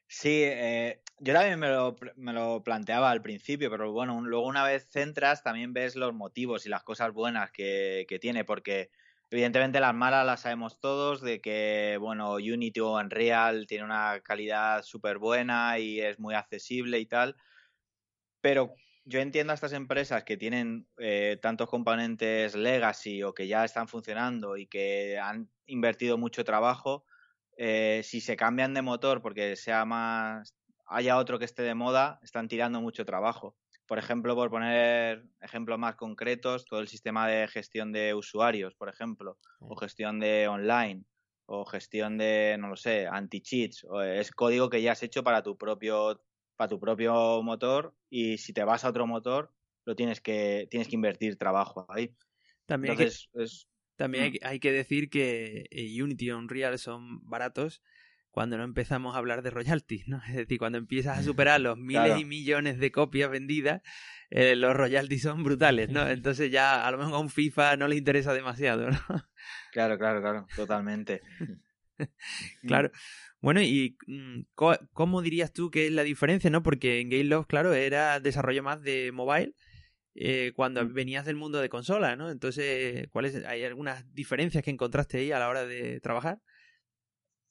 [0.07, 4.45] Sí, eh, yo también me lo, me lo planteaba al principio, pero bueno, un- luego
[4.47, 8.91] una vez centras también ves los motivos y las cosas buenas que, que tiene, porque
[9.33, 14.83] evidentemente las malas las sabemos todos, de que, bueno, Unity o Unreal tiene una calidad
[14.83, 17.35] súper buena y es muy accesible y tal,
[18.41, 18.75] pero
[19.05, 23.87] yo entiendo a estas empresas que tienen eh, tantos componentes legacy o que ya están
[23.87, 27.03] funcionando y que han invertido mucho trabajo,
[27.57, 30.55] eh, si se cambian de motor porque sea más
[30.85, 33.57] haya otro que esté de moda, están tirando mucho trabajo.
[33.93, 38.89] Por ejemplo, por poner ejemplos más concretos, todo el sistema de gestión de usuarios, por
[38.89, 41.05] ejemplo, o gestión de online,
[41.45, 45.55] o gestión de, no lo sé, anti-cheats, es código que ya has hecho para tu
[45.59, 46.19] propio
[46.55, 49.53] para tu propio motor y si te vas a otro motor,
[49.85, 52.15] lo tienes que, tienes que invertir trabajo ahí.
[52.65, 54.33] También, hay que, es, también hay, Mm.
[54.33, 57.83] que- hay que decir que eh, Unity y Unreal son baratos
[58.33, 60.19] cuando no empezamos a hablar de royalties, ¿no?
[60.27, 62.19] Es decir, cuando empiezas a superar los miles Claro.
[62.19, 63.81] y millones de copias vendidas,
[64.31, 66.01] eh, los royalties son brutales, ¿no?
[66.09, 68.99] Entonces ya a lo mejor a un FIFA no le interesa demasiado, ¿no?
[69.71, 71.21] claro, claro, claro, totalmente.
[72.65, 72.91] Claro.
[73.39, 74.41] Bueno, y mm,
[74.93, 76.63] ¿cómo dirías tú que es la diferencia, no?
[76.63, 79.53] Porque en Game Love, claro, era desarrollo más de mobile
[80.15, 80.93] eh, cuando Mm.
[80.93, 82.31] venías del mundo de consola, ¿no?
[82.31, 86.39] Entonces, ¿cuáles hay algunas diferencias que encontraste ahí a la hora de trabajar?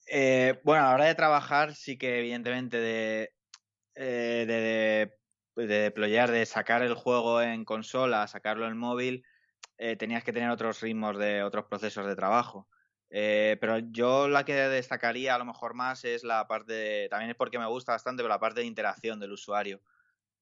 [0.07, 3.35] Eh, bueno, a la hora de trabajar, sí que evidentemente de,
[3.95, 5.17] eh, de,
[5.57, 9.25] de, de deployar, de sacar el juego en consola, sacarlo en móvil,
[9.79, 12.69] eh, tenías que tener otros ritmos de otros procesos de trabajo.
[13.11, 17.31] Eh, pero yo la que destacaría a lo mejor más es la parte, de- también
[17.33, 19.83] es porque me gusta bastante, pero la parte de interacción del usuario.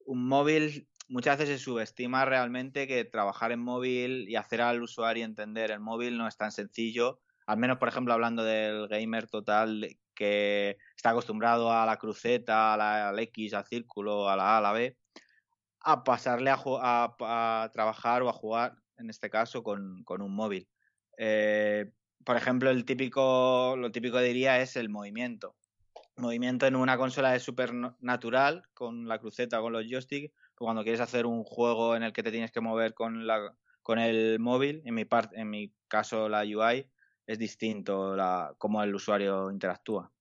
[0.01, 5.25] Un móvil, muchas veces se subestima realmente que trabajar en móvil y hacer al usuario
[5.25, 9.96] entender el móvil no es tan sencillo al menos por ejemplo hablando del gamer total
[10.14, 14.59] que está acostumbrado a la cruceta, a la- al X, al círculo, a la A,
[14.59, 14.96] a la B,
[15.80, 20.68] a pasarle a, trabajar o a jugar, en este caso, con, un móvil.
[21.18, 21.90] Eh,
[22.24, 25.57] por ejemplo, el típico, lo típico diría es el movimiento.
[26.16, 31.01] Movimiento en una consola es súper natural, con la cruceta con los joysticks, cuando quieres
[31.01, 33.26] hacer un juego en el que te tienes que mover con,
[33.98, 36.86] el móvil, en mi, en mi caso la UI,
[37.31, 40.12] es distinto la, cómo el usuario interactúa.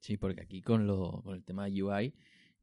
[0.00, 2.14] Sí, porque aquí con, lo, con el tema UI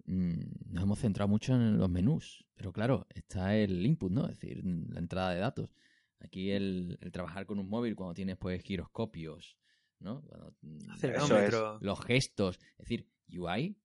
[0.05, 2.47] mm, nos hemos centrado mucho en los menús.
[2.55, 4.29] Pero claro, está el input, ¿no?
[4.29, 5.75] Es decir, la entrada de datos.
[6.19, 9.57] Aquí el, el trabajar con un móvil cuando tienes pues giroscopios,
[9.99, 10.21] ¿no?
[10.21, 11.77] Cuando, mm, Acelerómetro.
[11.81, 12.57] los gestos.
[12.77, 13.75] Es decir, UI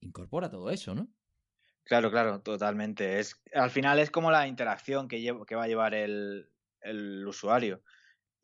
[0.00, 1.08] incorpora todo eso, ¿no?
[1.84, 3.18] Claro, claro, totalmente.
[3.18, 6.50] Es, al final es como la interacción que, lleva, que va a llevar el,
[6.82, 7.82] el usuario.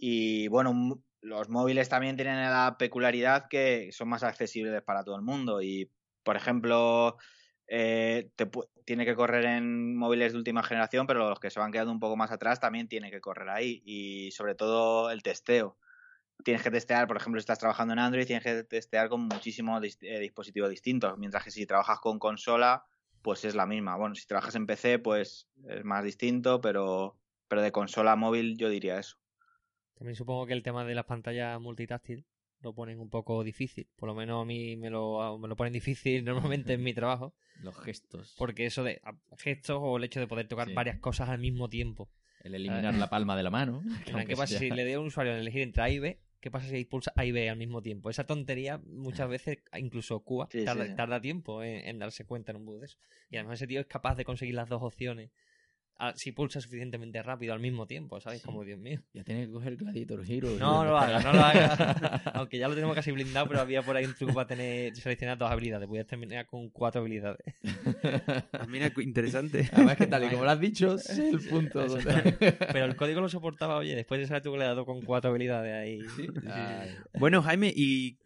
[0.05, 5.23] Y bueno, los móviles también tienen la peculiaridad que son más accesibles para todo el
[5.23, 5.63] mundo.
[5.63, 5.93] Y,
[6.25, 7.19] por ejemplo,
[7.69, 8.51] eh, te
[8.85, 12.01] tiene que correr en móviles de última generación, pero los que se van quedando un
[12.01, 13.81] poco más atrás también tiene que correr ahí.
[13.87, 15.79] Y sobre todo el testeo.
[16.43, 19.85] Tienes que testear, por ejemplo, si estás trabajando en Android, tienes que testear con muchísimos
[20.01, 21.17] eh, dispositivos distintos.
[21.17, 22.87] Mientras que si trabajas con consola,
[23.23, 23.97] pues es la misma.
[23.97, 28.57] Bueno, si trabajas en PC, pues es más distinto, pero, pero de consola a móvil
[28.59, 29.22] yo diría eso.
[30.03, 32.25] También supongo que el tema de las pantallas multitáctil
[32.61, 33.87] lo ponen un poco difícil.
[33.95, 36.25] Por lo menos a mí me lo, me lo ponen difícil
[36.65, 37.35] normalmente en mi trabajo.
[37.63, 38.35] Los gestos.
[38.37, 40.75] Porque eso de a- gestos o el hecho de poder tocar Sí.
[40.75, 42.09] varias cosas al mismo tiempo.
[42.43, 43.81] El eliminar la palma de la mano.
[44.09, 46.01] En ¿Qué pasa sea- si le doy a un usuario a elegir entre A y
[46.01, 46.19] B?
[46.41, 48.11] ¿Qué pasa si pulsa A y B al mismo tiempo?
[48.11, 50.97] Esa tontería muchas veces, incluso Cuba, Sí, tarda, sí.
[50.97, 52.99] tarda tiempo en, en darse cuenta en un bug de eso.
[53.31, 55.31] Y además ese tío es capaz de conseguir las dos opciones
[56.03, 58.41] a- si pulsa suficientemente rápido al mismo tiempo, ¿sabes?
[58.41, 58.45] Sí.
[58.47, 59.01] Como Dios mío.
[59.15, 60.49] Ya tienes que coger Gladiator Hero.
[60.59, 62.27] No, no lo hagas, no lo hagas.
[62.35, 65.39] Aunque ya lo tenemos casi blindado, pero había por ahí un truco para tener seleccionar
[65.39, 65.87] dos habilidades.
[65.89, 67.55] Puedes terminar con cuatro habilidades.
[68.53, 69.69] Ah, mira, interesante.
[69.73, 71.87] Además que tal y como lo has dicho, es el punto.
[72.73, 75.03] Pero el código lo soportaba, oye, después de saber tú que le has dado con
[75.03, 76.01] cuatro habilidades ahí.
[76.17, 76.27] Sí.
[77.19, 78.19] Bueno, Jaime, ¿y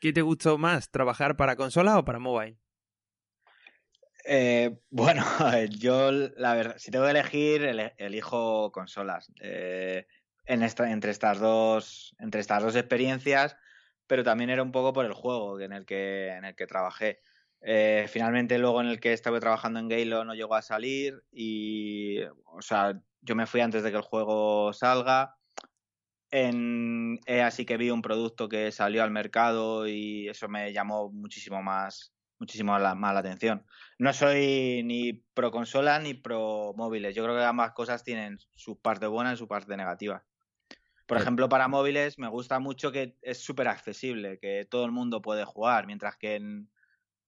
[0.00, 0.90] qué te gustó más?
[0.90, 2.56] ¿Trabajar para consola o para mobile?
[4.24, 5.22] Eh, bueno,
[5.78, 9.32] yo la verdad, si tengo que elegir, ele- elijo consolas.
[9.40, 10.06] Eh,
[10.46, 12.14] entre estas dos,
[12.76, 13.56] experiencias,
[14.06, 17.20] pero también era un poco por el juego en el que, en el que trabajé.
[17.60, 22.20] Eh, finalmente, luego en el que estaba trabajando en Galo no llegó a salir y,
[22.44, 25.36] o sea, yo me fui antes de que el juego salga.
[26.30, 31.10] En EA sí que vi un producto que salió al mercado y eso me llamó
[31.12, 32.13] muchísimo más,
[32.44, 33.64] muchísimo la- más la atención.
[33.98, 37.14] No soy ni pro consola ni pro móviles.
[37.14, 40.24] Yo creo que ambas cosas tienen su parte buena y su parte negativa.
[41.06, 44.92] Por Pero- ejemplo, para móviles me gusta mucho que es súper accesible, que todo el
[44.92, 46.70] mundo puede jugar, mientras que en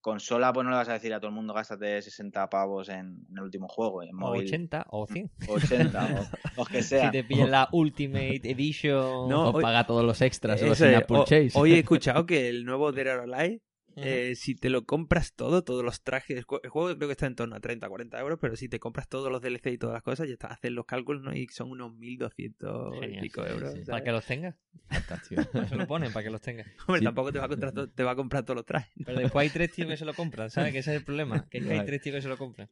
[0.01, 3.27] consola pues no le vas a decir a todo el mundo gástate 60 pavos en,
[3.29, 4.03] en el último juego.
[4.05, 5.31] En O móvil 80 o 100.
[5.49, 7.11] 80 o que Si sean.
[7.11, 9.29] te pillan la Ultimate Edition.
[9.29, 11.51] No, O hoy- paga todos los extras, Eso sin Apple o- Chase.
[11.55, 13.61] Hoy he escuchado que el nuevo Dead or Alive,
[14.05, 17.13] Eh, si te lo compras todo, todos los trajes, el ju- el juego creo que
[17.13, 19.79] está en torno a 30, 40 euros, pero si te compras todos los DLC y
[19.79, 21.35] todas las cosas, ya estás haces los cálculos, ¿no?
[21.35, 23.75] Y son unos 1200 y Genial, pico sí, euros.
[23.89, 24.55] Para que los tengas.
[24.89, 25.43] Fantástico.
[25.69, 26.67] Se lo ponen para que los tengas.
[26.87, 27.05] Hombre, Sí.
[27.05, 28.93] tampoco te va, a comprar to- te va a comprar todos los trajes.
[29.05, 30.73] Pero después hay tres tíos que se lo compran, ¿sabes?
[30.73, 31.47] Que ese es el problema.
[31.49, 32.69] Que es que hay tres tíos que se lo compran.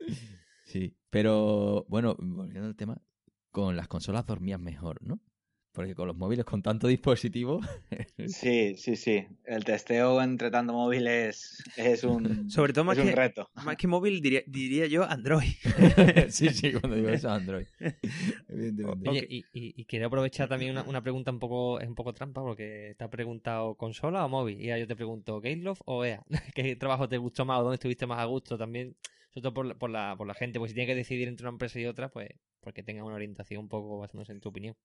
[0.64, 3.00] Sí, pero bueno, volviendo al tema,
[3.50, 5.20] con las consolas dormías mejor, ¿no?
[5.74, 7.60] Porque con los móviles, con tanto dispositivo.
[8.26, 9.26] sí, sí, sí.
[9.44, 13.50] El testeo entre tanto móviles es un, Sobre todo más es un que, reto.
[13.64, 15.48] más que móvil, diría, diría yo Android.
[16.28, 17.66] sí, sí, cuando digo eso, Android.
[18.48, 19.08] Evidentemente.
[19.10, 22.12] Oye, y, y, y quería aprovechar también una, una pregunta un poco, es un poco
[22.14, 24.60] trampa, porque te ha preguntado consola o móvil.
[24.60, 26.22] Y ahora yo te pregunto, ¿Gameloft o EA?
[26.54, 28.96] ¿Qué trabajo te gustó más o dónde estuviste más a gusto también?
[29.30, 31.44] Sobre todo por, la- por, la, por la gente, pues si tiene que decidir entre
[31.44, 32.28] una empresa y otra, pues
[32.60, 34.76] porque tenga una orientación un poco basándose en tu opinión.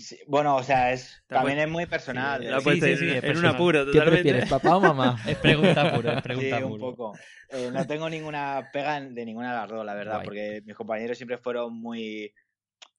[0.00, 2.40] Sí, bueno, o sea, es, también es muy personal.
[2.42, 4.22] Sí, Sí, sí, en, sí, es en un apuro ¿Qué totalmente.
[4.22, 5.16] prefieres, papá o mamá?
[5.28, 6.80] Es pregunta pura, es Sí, pregunta un pura.
[6.80, 7.18] poco.
[7.50, 10.24] Eh, no tengo ninguna pega de ninguna de las dos, la verdad, Guay.
[10.24, 12.32] porque mis compañeros siempre fueron muy...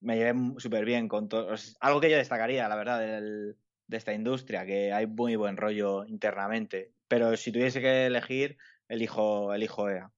[0.02, 1.76] Me llevé súper bien con todos.
[1.80, 3.56] Algo que yo destacaría, la verdad, del-
[3.88, 6.92] de esta industria, que hay muy buen rollo internamente.
[7.08, 10.10] Pero si tuviese que elegir, elijo, elijo EA.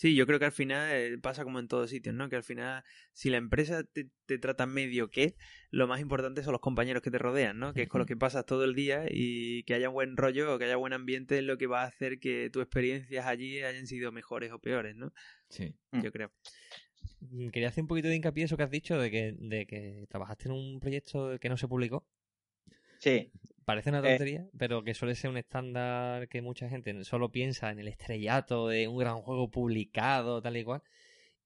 [0.00, 2.30] Sí, yo creo que al final eh, pasa como en todos sitios, ¿no?
[2.30, 2.82] Que al final,
[3.12, 5.36] si la empresa te, te trata medio que,
[5.70, 7.74] lo más importante son los compañeros que te rodean, ¿no?
[7.74, 10.58] Que es con los que pasas todo el día y que haya buen rollo o
[10.58, 13.86] que haya buen ambiente es lo que va a hacer que tus experiencias allí hayan
[13.86, 15.12] sido mejores o peores, ¿no?
[15.50, 15.74] Sí.
[15.90, 16.00] Mm.
[16.00, 16.32] Yo creo.
[17.20, 19.66] Mm, Quería hacer un poquito de hincapié en eso que has dicho de que, de
[19.66, 22.06] que trabajaste en un proyecto que no se publicó.
[23.00, 23.30] Sí,
[23.70, 24.02] Parece una Eh.
[24.16, 28.68] tontería, pero que suele ser un estándar que mucha gente solo piensa en el estrellato
[28.68, 30.82] de un gran juego publicado, tal y cual.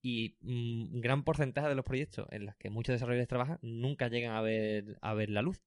[0.03, 4.09] Y mm, un gran porcentaje de los proyectos en los que muchos desarrolladores trabajan nunca
[4.09, 5.61] llegan a ver, a ver la luz.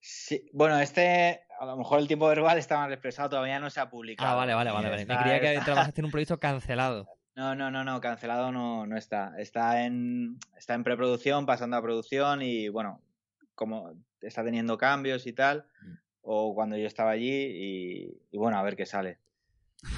[0.00, 0.48] sí.
[0.52, 3.88] Bueno, este, a lo mejor el tiempo verbal está mal expresado, todavía no se ha
[3.88, 4.30] publicado.
[4.30, 4.88] Ah, vale, vale, vale.
[4.90, 5.06] Vale.
[5.06, 7.06] Me creía que está- trabajaste en un proyecto cancelado.
[7.34, 9.32] No, no, no, no, cancelado no, no está.
[9.38, 13.00] Está en, está en preproducción, pasando a producción y bueno,
[13.54, 15.92] como está teniendo cambios y tal, Mm.
[16.22, 19.18] o cuando yo estaba allí y, y bueno, a ver qué sale.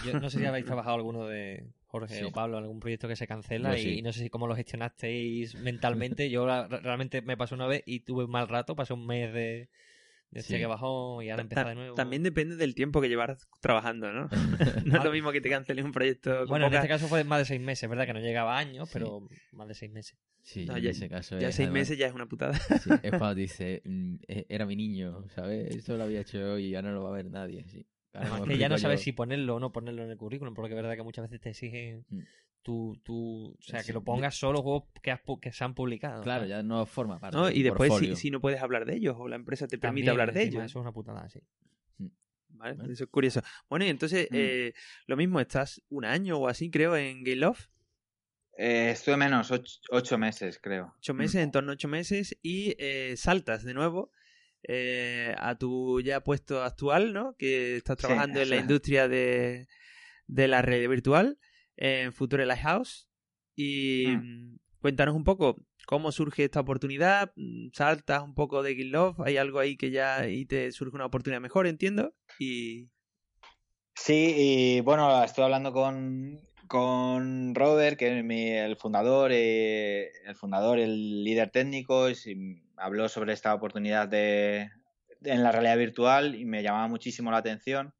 [0.06, 2.24] Yo no sé si habéis trabajado alguno de Jorge Sí.
[2.24, 3.98] o Pablo en algún proyecto que se cancela y, sí.
[3.98, 6.30] y no sé si cómo lo gestionasteis mentalmente.
[6.30, 9.32] Yo la- realmente me pasó una vez y tuve un mal rato, pasé un mes
[9.32, 9.68] de,
[10.42, 10.56] Sí.
[10.58, 11.94] que bajó y ahora empezar Ta- de nuevo.
[11.94, 14.28] También depende del tiempo que llevaras trabajando, ¿no?
[14.84, 17.24] no es lo mismo que te cancelen un proyecto con Bueno, en este caso fue
[17.24, 18.06] más de seis meses, ¿verdad?
[18.06, 18.94] Que no llegaba a años, Sí.
[18.94, 20.18] pero más de seis meses.
[20.42, 22.54] Sí, No, en ya- ese caso Ya es, seis además, meses ya es una putada.
[22.58, 25.74] sí, es cuando dice, mm, e- era mi niño, ¿sabes?
[25.74, 27.64] Esto lo había hecho yo y ya no lo va a ver nadie.
[27.68, 27.86] Sí.
[28.12, 29.04] Además que ya no sabes yo.
[29.04, 31.50] si ponerlo o no ponerlo en el currículum, porque es verdad que muchas veces te
[31.50, 32.04] exigen
[32.64, 32.96] Mm.
[32.96, 35.52] tu, tu, o sea, Sí, que lo de- pongas solo juegos que, has pu- que
[35.52, 36.22] se han publicado.
[36.22, 36.50] Claro, ¿sabes?
[36.50, 37.50] ya no forma parte ¿no?
[37.50, 40.32] Y después si, no puedes hablar de ellos o la empresa te permite También, hablar
[40.34, 40.64] de ellos.
[40.64, 41.40] Eso es una putada, sí.
[42.48, 42.74] ¿vale?
[42.76, 42.92] Bueno.
[42.92, 43.42] Eso es curioso.
[43.68, 44.34] Bueno, y entonces, Mm.
[44.36, 44.72] eh,
[45.06, 47.68] lo mismo, estás un año o así, creo, en Game Love.
[48.56, 50.94] Eh, estuve menos, ocho, ocho meses, creo.
[50.98, 54.10] Ocho meses, en torno a ocho meses, y eh, saltas de nuevo
[54.62, 57.34] eh, a tu ya puesto actual, ¿no?
[57.36, 59.66] Que estás Sí, trabajando en la industria de,
[60.28, 61.38] de la realidad virtual
[61.76, 63.08] en Future Lighthouse.
[63.56, 64.52] Y Mm.
[64.52, 65.56] mm, cuéntanos un poco
[65.86, 67.32] cómo surge esta oportunidad.
[67.36, 70.94] Mm, Saltas un poco de Game Love, hay algo ahí que ya ahí te surge
[70.94, 72.14] una oportunidad mejor, entiendo.
[72.38, 72.88] Y
[73.96, 80.34] Sí, y bueno, estuve hablando con, con Robert, que es mi- el fundador, eh, el
[80.34, 82.16] fundador, el líder técnico, y
[82.76, 84.68] habló sobre esta oportunidad de,
[85.22, 87.94] en la realidad virtual y me llamaba muchísimo la atención.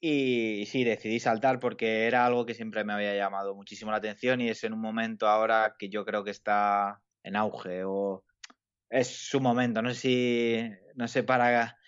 [0.00, 4.40] Y sí, decidí saltar porque era algo que siempre me había llamado muchísimo la atención
[4.40, 8.24] y es en un momento ahora que yo creo que está en auge o
[8.90, 9.82] es su momento.
[9.82, 11.78] No sé si, no sé para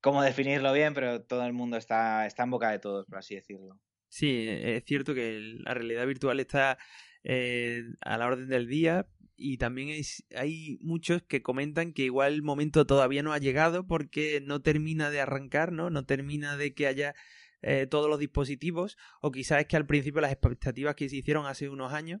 [0.00, 3.34] cómo definirlo bien, pero todo el mundo está, está en boca de todos, por así
[3.36, 3.78] decirlo.
[4.08, 6.78] Sí, es cierto que la realidad virtual está
[7.22, 9.06] eh, a la orden del día
[9.36, 13.86] y también es- hay muchos que comentan que igual el momento todavía no ha llegado
[13.86, 15.90] porque no termina de arrancar, ¿no?
[15.90, 17.14] No termina de que haya
[17.62, 21.46] eh, todos los dispositivos o quizás es que al principio las expectativas que se hicieron
[21.46, 22.20] hace unos años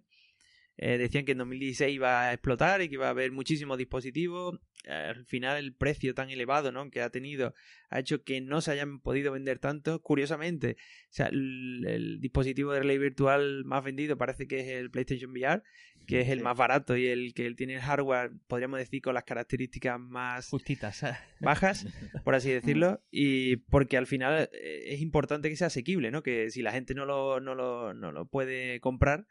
[0.76, 4.58] eh, decían que en 2016 iba a explotar y que iba a haber muchísimos dispositivos.
[4.84, 6.90] Eh, al final el precio tan elevado ¿no?
[6.90, 7.54] que ha tenido
[7.90, 10.00] ha hecho que no se hayan podido vender tanto.
[10.00, 14.90] Curiosamente, o sea, el, el dispositivo de realidad virtual más vendido parece que es el
[14.90, 15.62] PlayStation VR,
[16.06, 19.24] que es el más barato y el que tiene el hardware, podríamos decir, con las
[19.24, 20.96] características más Justitas.
[20.96, 21.18] ¿sabes?
[21.40, 21.86] bajas,
[22.24, 26.22] por así decirlo, y porque al final eh, es importante que sea asequible, ¿no?
[26.22, 29.26] Que si la gente no lo, no lo, no lo puede comprar,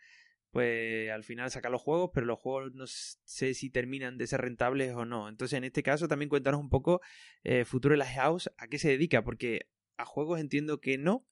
[0.52, 4.41] pues al final saca los juegos, pero los juegos no sé si terminan de ser
[4.41, 5.30] rentables o no.
[5.30, 7.02] Entonces, en este caso, también cuéntanos un poco
[7.43, 9.24] eh, Futuro House, ¿a qué se dedica?
[9.24, 11.26] Porque a juegos entiendo que no,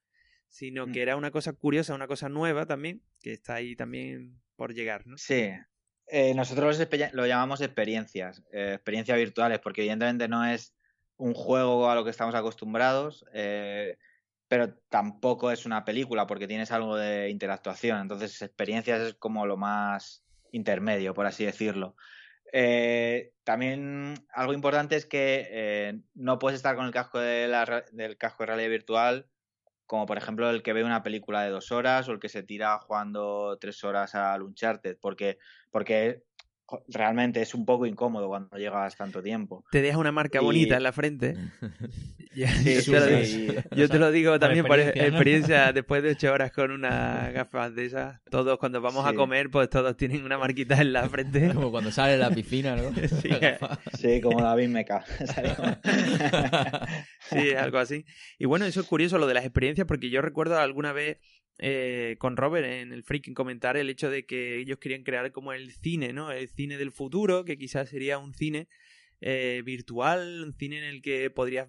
[0.49, 1.03] sino que Mm.
[1.03, 5.17] era una cosa curiosa, una cosa nueva también, que está ahí también por llegar, ¿no?
[5.17, 5.49] Sí.
[6.07, 6.79] Eh, nosotros
[7.13, 10.73] lo llamamos experiencias, eh, experiencias virtuales, porque evidentemente no es
[11.17, 13.97] un juego a lo que estamos acostumbrados, eh,
[14.47, 17.99] pero tampoco es una película porque tienes algo de interactuación.
[17.99, 21.95] Entonces, experiencias es como lo más intermedio, por así decirlo.
[22.53, 27.83] Eh, también algo importante es que eh, no puedes estar con el casco de la,
[27.91, 29.27] del casco de realidad virtual,
[29.85, 32.43] como por ejemplo el que ve una película de dos horas o el que se
[32.43, 35.39] tira jugando tres horas al Uncharted, porque,
[35.71, 36.23] porque
[36.87, 39.63] realmente es un poco incómodo cuando llegas tanto tiempo.
[39.71, 41.35] Te deja una marca bonita en la frente.
[42.35, 47.85] yo, te lo, digo también por experiencia, después de ocho horas con una gafas de
[47.85, 51.51] esas, todos cuando vamos a comer, pues todos tienen una marquita en la frente.
[51.53, 52.91] Como cuando sale la piscina, ¿no?
[53.97, 55.03] sí, como David Meca.
[57.29, 58.05] sí, algo así.
[58.37, 61.17] Y bueno, eso es curioso lo de las experiencias, porque yo recuerdo alguna vez
[61.59, 65.53] eh, con Robert en el Freaking comentar el hecho de que ellos querían crear como
[65.53, 66.31] el cine, ¿no?
[66.31, 68.67] El cine del futuro, que quizás sería un cine
[69.21, 71.67] eh, virtual, un cine en el que podrías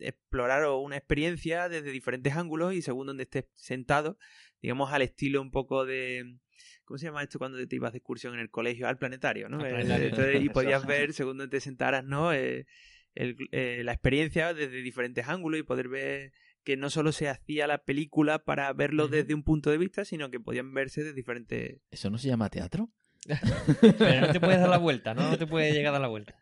[0.00, 4.18] explorar una experiencia desde diferentes ángulos y según donde estés sentado,
[4.60, 6.38] digamos al estilo un poco de...
[6.84, 8.88] ¿Cómo se llama esto cuando te ibas de excursión en el colegio?
[8.88, 9.64] Al planetario, ¿no?
[9.64, 12.32] Eh, y podías ver, según donde te sentaras, ¿no?
[12.32, 16.32] la experiencia desde diferentes ángulos y poder ver
[16.64, 20.30] que no solo se hacía la película para verlo desde un punto de vista, sino
[20.30, 21.80] que podían verse de diferentes...
[21.90, 22.90] ¿Eso no se llama teatro?
[23.98, 25.30] Pero no te puedes dar la vuelta, ¿no?
[25.30, 26.34] No te puedes llegar a dar la vuelta.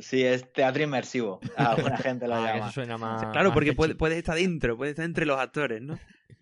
[0.00, 1.40] Sí, es teatro inmersivo.
[1.56, 2.72] Alguna gente lo ah, llama.
[2.72, 5.98] suena más, claro, porque puedes, estar dentro, puedes estar entre los actores, ¿no?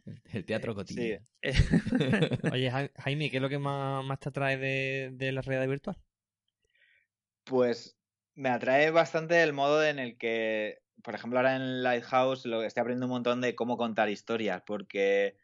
[0.33, 1.25] El teatro cotidiano.
[2.53, 5.97] Oye, Jaime, ¿qué es lo que más, te atrae de, de la realidad virtual?
[7.45, 7.97] Pues
[8.35, 12.66] me atrae bastante el modo en el que por ejemplo, ahora en Lighthouse lo que
[12.66, 15.36] estoy aprendiendo un montón de cómo contar historias, porque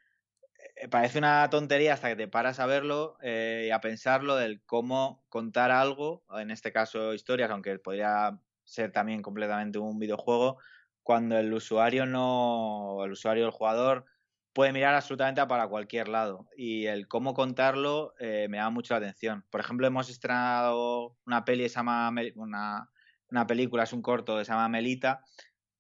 [0.77, 4.63] eh, parece una tontería hasta que te paras a verlo eh, y a pensarlo del
[4.65, 10.59] cómo contar algo, en este caso historias, aunque podría ser también completamente un videojuego,
[11.03, 14.05] cuando el usuario no, el usuario, el jugador,
[14.53, 16.49] puede mirar absolutamente para cualquier lado.
[16.57, 19.45] Y el cómo contarlo eh, me da mucho la atención.
[19.51, 22.91] Por ejemplo, hemos estrenado una peli, se llama, una,
[23.31, 25.25] una película, es un corto se llama Melita,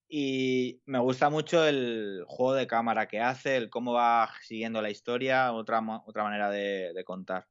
[0.08, 4.90] y me gusta mucho el juego de cámara que hace, el cómo va siguiendo la
[4.90, 7.46] historia, otra, otra manera de, contar.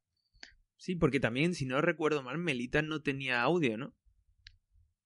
[0.76, 3.94] Sí, porque también, si no recuerdo mal, Melita no tenía audio, ¿no?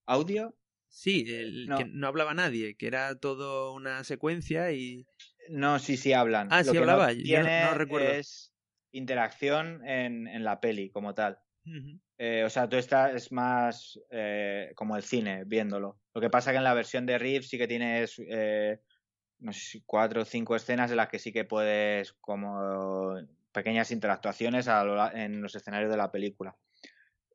[0.06, 0.56] ¿Audio?
[0.88, 1.78] Sí, el, no.
[1.78, 5.06] que no hablaba nadie, que era todo una secuencia y...
[5.50, 6.48] No, sí, sí hablan.
[6.52, 8.08] Ah, sí hablaba, yo no, recuerdo.
[8.12, 8.54] Es
[8.92, 11.40] interacción en, en la peli como tal.
[12.18, 16.00] Eh, o sea, tú estás más eh, como el cine, viéndolo.
[16.14, 18.80] Lo que pasa que en la versión de Rift sí que tienes, eh,
[19.40, 23.16] no sé cuatro o cinco escenas en las que sí que puedes como
[23.52, 24.68] pequeñas interactuaciones
[25.14, 26.56] en los escenarios de la película.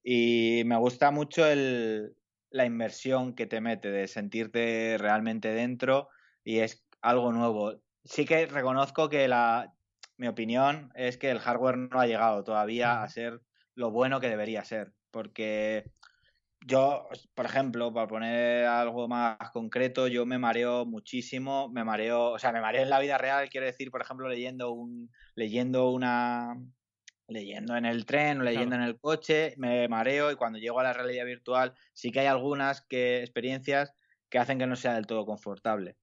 [0.02, 2.14] Y me gusta mucho el,
[2.50, 6.08] la inmersión que te mete de sentirte realmente dentro
[6.44, 7.80] y es algo nuevo.
[8.04, 9.74] Sí que reconozco que la,
[10.16, 13.40] mi opinión es que el hardware no ha llegado todavía a ser
[13.76, 14.92] lo bueno que debería ser.
[15.12, 15.92] Porque
[16.66, 22.38] yo, por ejemplo, para poner algo más concreto, yo me mareo muchísimo, me mareo, o
[22.38, 26.56] sea, me mareo en la vida real, quiero decir, por ejemplo, leyendo un, leyendo una,
[27.28, 30.84] leyendo en el tren o leyendo en el coche, me mareo y cuando llego a
[30.84, 33.92] la realidad virtual sí que hay algunas que, experiencias
[34.28, 35.96] que hacen que no sea del todo confortable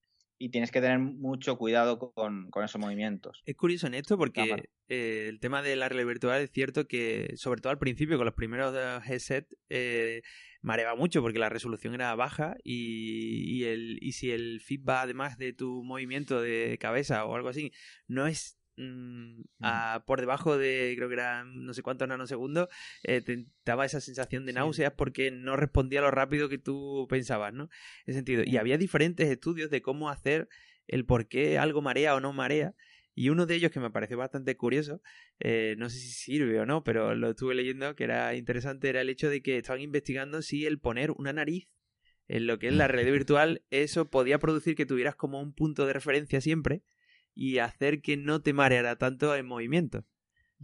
[0.44, 3.42] y tienes que tener mucho cuidado con, esos movimientos.
[3.46, 7.32] Es curioso en esto porque eh, el tema de la realidad virtual es cierto que,
[7.38, 8.76] sobre todo al principio, con los primeros
[9.08, 10.22] headset, eh,
[10.62, 15.38] mareaba mucho porque la resolución era baja y, y, el, y si el feedback, además
[15.38, 17.72] de tu movimiento de cabeza o algo así,
[18.10, 19.44] no es Mm,
[20.06, 22.70] por debajo de, creo que eran no sé cuántos nanosegundos,
[23.04, 27.54] eh, te daba esa sensación de náuseas porque no respondía lo rápido que tú pensabas,
[27.54, 27.70] ¿no?
[28.06, 28.44] En sentido.
[28.46, 30.50] Y había diferentes estudios de cómo hacer
[30.88, 32.76] el por qué algo marea o no marea.
[33.16, 35.02] Y uno de ellos que me pareció bastante curioso,
[35.40, 39.02] eh, no sé si sirve o no, pero lo estuve leyendo, que era interesante, era
[39.02, 41.68] el hecho de que estaban investigando si el poner una nariz
[42.28, 45.86] en lo que es la realidad virtual, eso podía producir que tuvieras como un punto
[45.86, 46.82] de referencia siempre
[47.36, 50.06] y hacer que no te mareara tanto en movimiento.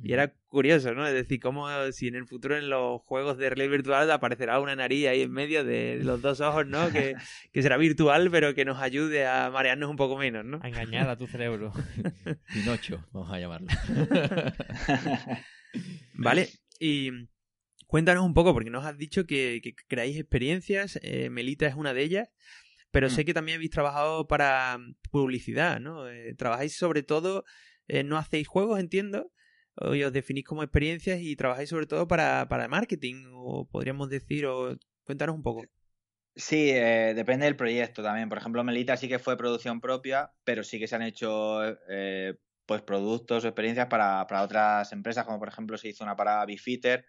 [0.01, 1.05] Y era curioso, ¿no?
[1.05, 4.75] Es decir, como si en el futuro en los juegos de realidad virtual aparecerá una
[4.75, 6.89] nariz ahí en medio de los dos ojos, ¿no?
[6.89, 7.15] Que,
[7.51, 10.59] que será virtual, pero que nos ayude a marearnos un poco menos, ¿no?
[10.63, 11.73] A engañar a tu cerebro.
[12.53, 13.67] Pinocho, vamos a llamarlo.
[16.13, 16.49] vale,
[16.79, 17.11] y
[17.87, 21.93] cuéntanos un poco, porque nos has dicho que, que creáis experiencias, eh, Melita es una
[21.93, 22.29] de ellas.
[22.91, 23.09] Pero mm.
[23.09, 26.09] sé que también habéis trabajado para mm, publicidad, ¿no?
[26.09, 27.45] Eh, trabajáis sobre todo,
[27.87, 29.31] eh, no hacéis juegos, entiendo,
[29.93, 34.45] y os definís como experiencias y trabajáis sobre todo para, para marketing, o podríamos decir,
[34.45, 34.75] o
[35.05, 35.63] cuéntanos un poco.
[36.35, 38.27] Sí, eh, depende del proyecto también.
[38.27, 41.59] Por ejemplo, Melita sí que fue producción propia, pero sí que se han hecho
[42.65, 46.45] pues productos o experiencias para, para, otras empresas, como por ejemplo se hizo una para
[46.45, 47.05] Bifitter,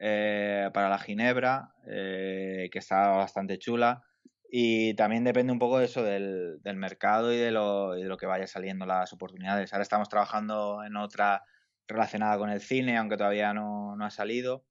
[0.00, 4.02] eh, para la Ginebra, que está bastante chula.
[4.50, 8.08] Y también depende un poco de eso, del, del mercado y de, lo, y de
[8.08, 9.72] lo que vaya saliendo las oportunidades.
[9.72, 11.42] Ahora estamos trabajando en otra
[11.88, 14.64] relacionada con el cine, aunque todavía no, no ha salido.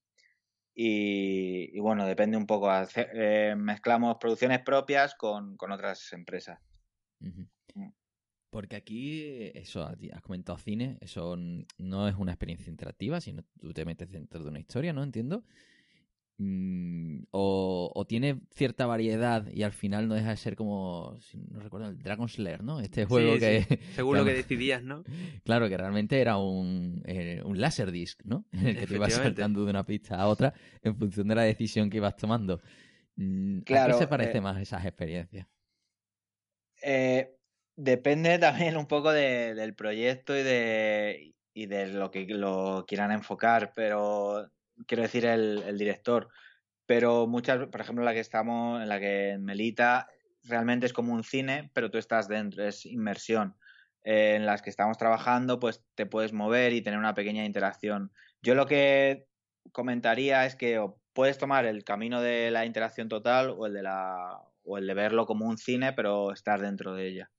[0.73, 2.69] Y, y, bueno, depende un poco.
[2.95, 6.59] Eh, mezclamos producciones propias con, con otras empresas.
[7.21, 7.93] Uh -huh.
[8.49, 11.35] Porque aquí, eso, has comentado cine, eso
[11.77, 15.03] no es una experiencia interactiva, sino tú te metes dentro de una historia, ¿no?
[15.03, 15.43] Entiendo.
[16.37, 21.37] Mm, o, o, tiene cierta variedad y al final no deja de ser como, si
[21.37, 22.81] no recuerdo, el Dragon Slayer, ¿no?
[22.81, 23.63] Este juego sí, que...
[23.63, 23.79] Sí.
[23.95, 25.03] Según que, lo que decidías, ¿no?
[25.45, 27.57] Claro, que realmente era un, eh, un
[27.91, 28.45] disc, ¿no?
[28.51, 31.43] En el que te ibas saltando de una pista a otra en función de la
[31.43, 32.59] decisión que ibas tomando.
[33.63, 35.47] Claro, ¿A qué se parece eh, más esas experiencias?
[36.81, 37.33] Eh,
[37.77, 43.13] depende también un poco de, del proyecto y de, y de lo que lo quieran
[43.13, 44.51] enfocar, pero
[44.87, 46.29] quiero decir el, director.
[46.85, 50.07] Pero muchas, por ejemplo, la que estamos, en la que Melita,
[50.43, 53.55] realmente es como un cine, pero tú estás dentro, es inmersión.
[54.03, 58.11] Eh, en las que estamos trabajando, pues te puedes mover y tener una pequeña interacción.
[58.43, 59.25] Yo lo que
[59.71, 60.79] comentaría es que
[61.13, 64.93] puedes tomar el camino de la interacción total o el de la o el de
[64.93, 67.31] verlo como un cine, pero estar dentro de ella.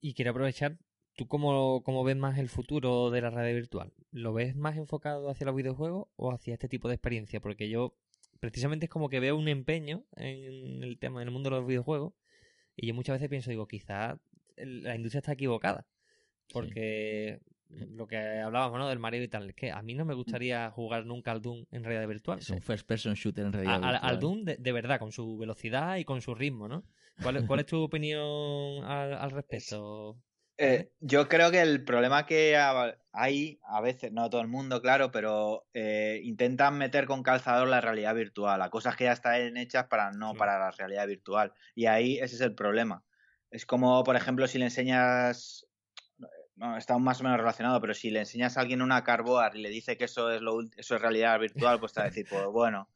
[0.00, 0.76] Y quiero aprovechar,
[1.16, 3.92] ¿tú cómo, cómo ves más el futuro de la realidad virtual?
[4.12, 7.40] ¿Lo ves más enfocado hacia los videojuegos o hacia este tipo de experiencia?
[7.40, 7.96] Porque yo
[8.38, 11.66] precisamente es como que veo un empeño en el tema, en el mundo de los
[11.66, 12.12] videojuegos,
[12.76, 14.18] y yo muchas veces pienso, digo, quizás
[14.56, 15.86] la industria está equivocada.
[16.52, 17.40] Porque
[17.70, 17.86] sí.
[17.88, 18.88] lo que hablábamos, ¿no?
[18.88, 21.64] Del Mario y tal, es que a mí no me gustaría jugar nunca al Doom
[21.72, 22.38] en realidad virtual.
[22.38, 24.00] Es un first person shooter en realidad a, virtual.
[24.02, 26.84] Al Doom de, de, verdad, con su velocidad y con su ritmo, ¿no?
[27.22, 30.18] ¿Cuál, cuál es tu opinión al, al respecto?
[30.58, 32.56] Eh, yo creo que el problema que
[33.12, 37.82] hay, a veces, no todo el mundo, claro, pero eh, intentan meter con calzador la
[37.82, 40.38] realidad virtual, a cosas que ya están hechas para no sí.
[40.38, 41.52] para la realidad virtual.
[41.74, 43.04] Y ahí ese es el problema.
[43.50, 45.66] Es como, por ejemplo, si le enseñas,
[46.56, 49.62] no, está más o menos relacionado, pero si le enseñas a alguien una carboard y
[49.62, 52.26] le dice que eso es lo eso es realidad virtual, pues te va a decir,
[52.28, 52.88] pues bueno.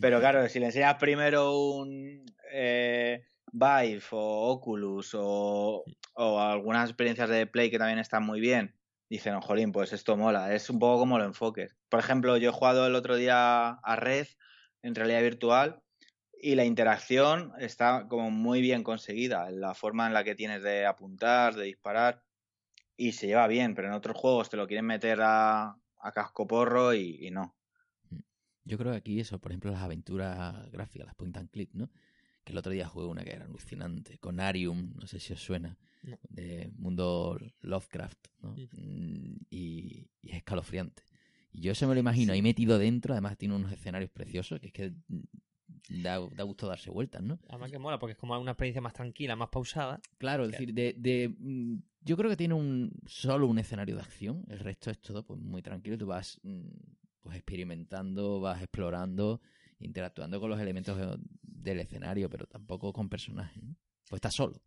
[0.00, 5.84] Pero claro, si le enseñas primero un eh, Vive o Oculus o,
[6.14, 8.76] o, algunas experiencias de Play que también están muy bien,
[9.08, 10.54] dicen, oh, jolín, pues esto mola.
[10.54, 11.76] Es un poco como lo enfoques.
[11.88, 14.26] Por ejemplo, yo he jugado el otro día a Red
[14.82, 15.82] en realidad virtual
[16.40, 19.50] y la interacción está como muy bien conseguida.
[19.50, 22.22] La forma en la que tienes de apuntar, de disparar
[22.96, 26.46] y se lleva bien, pero en otros juegos te lo quieren meter a, a casco
[26.46, 27.56] porro y, y no.
[28.64, 31.90] Yo creo que aquí eso, por ejemplo, las aventuras gráficas, las point and click, ¿no?
[32.50, 35.78] El otro día jugué una que era alucinante, con Arium, no sé si os suena,
[36.02, 36.18] no.
[36.28, 38.52] de mundo Lovecraft, ¿no?
[38.52, 39.36] Mm.
[39.50, 41.02] Y, y, es escalofriante.
[41.52, 42.36] Y yo eso me lo imagino sí.
[42.36, 44.92] ahí metido dentro, además tiene unos escenarios preciosos, que es que
[45.88, 47.38] da, da gusto darse vueltas, ¿no?
[47.48, 50.00] Además que mola, porque es como una experiencia más tranquila, más pausada.
[50.18, 54.02] Claro, es decir, de, de, mm, yo creo que tiene un solo un escenario de
[54.02, 56.68] acción, el resto es todo pues muy tranquilo, tú vas mm,
[57.20, 59.40] pues experimentando, vas explorando
[59.80, 63.62] interactuando con los elementos del escenario, pero tampoco con personajes.
[63.62, 63.76] ¿no?
[64.08, 64.62] Pues estás solo.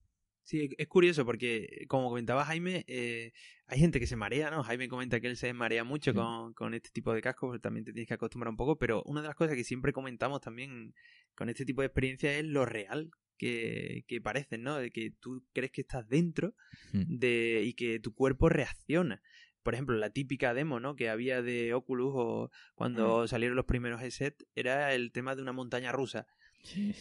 [0.45, 3.31] Sí, es curioso porque, como comentaba Jaime, eh,
[3.67, 4.61] hay gente que se marea, ¿no?
[4.61, 6.17] Jaime comenta que él se marea mucho sí.
[6.17, 9.03] con, con, este tipo de cascos, pero también te tienes que acostumbrar un poco, pero
[9.05, 10.93] una de las cosas que siempre comentamos también
[11.33, 14.77] con este tipo de experiencia es lo real que, que parecen, ¿no?
[14.77, 16.55] De que tú crees que estás dentro
[16.93, 17.17] Mm.
[17.17, 19.21] de, y que tu cuerpo reacciona
[19.63, 20.95] por ejemplo, la típica demo, ¿no?
[20.95, 25.53] Que había de Oculus o cuando salieron los primeros headset era el tema de una
[25.53, 26.27] montaña rusa.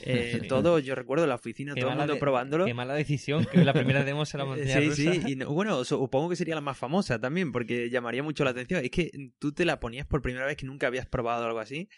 [0.05, 2.65] Eh, todo, yo recuerdo la oficina, qué todo el mundo de, probándolo.
[2.65, 5.13] Qué mala decisión, que la primera demo se la montaña sí, rusa.
[5.13, 8.51] Sí, y no, bueno, supongo que sería la más famosa también, porque llamaría mucho la
[8.51, 8.85] atención.
[8.85, 11.89] Es que tú te la ponías por primera vez que nunca habías probado algo así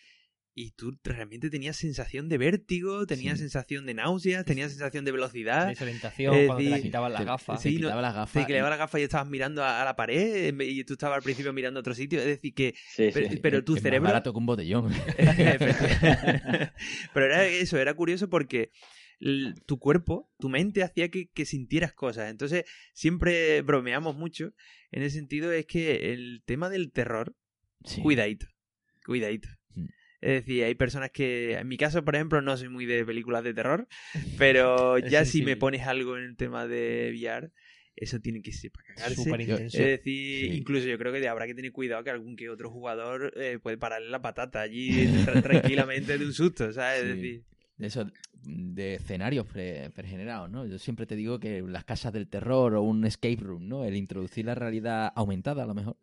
[0.56, 3.43] y tú realmente tenías sensación de vértigo, tenías sí.
[3.43, 5.66] sensación de náuseas, tenías sensación de velocidad.
[5.66, 7.60] Desorientación, eh, cuando te la quitabas las gafas.
[7.60, 8.47] Sí, te quitaba las gafas.
[8.47, 11.22] Te quitaba las gafas y estabas mirando a, a, la pared y tú estabas al
[11.22, 12.20] principio mirando a otro sitio.
[12.20, 12.74] Es decir, que.
[12.89, 13.36] Sí, pero, sí.
[13.39, 14.05] pero, tu es cerebro.
[14.05, 14.93] Más barato que un botellón.
[17.12, 18.70] pero era eso, era curioso porque
[19.66, 22.31] tu cuerpo, tu mente hacía que, que, sintieras cosas.
[22.31, 24.52] Entonces, siempre bromeamos mucho.
[24.93, 27.35] En ese sentido, es que el tema del terror,
[27.85, 28.02] sí.
[28.02, 28.47] cuidadito,
[29.05, 29.48] cuidadito.
[30.24, 33.44] Es decir, hay personas que, en mi caso, por ejemplo, no soy muy de películas
[33.44, 33.86] de terror,
[34.38, 37.52] pero ya si me pones algo en el tema de VR,
[37.94, 39.22] eso tiene que ser para cagarse.
[39.22, 39.76] Súper intenso.
[39.76, 40.56] Es decir, sí.
[40.56, 43.76] incluso yo creo que habrá que tener cuidado que algún que otro jugador eh, puede
[43.76, 45.06] pararle la patata allí
[45.42, 47.02] tranquilamente de un susto, ¿sabes?
[47.02, 47.06] Sí.
[47.06, 47.44] Es decir...
[47.76, 48.10] De eso,
[48.44, 50.64] de escenarios pre, pregenerados, ¿no?
[50.64, 53.84] Yo siempre te digo que las casas del terror o un escape room, ¿no?
[53.84, 55.98] El introducir la realidad aumentada, a lo mejor,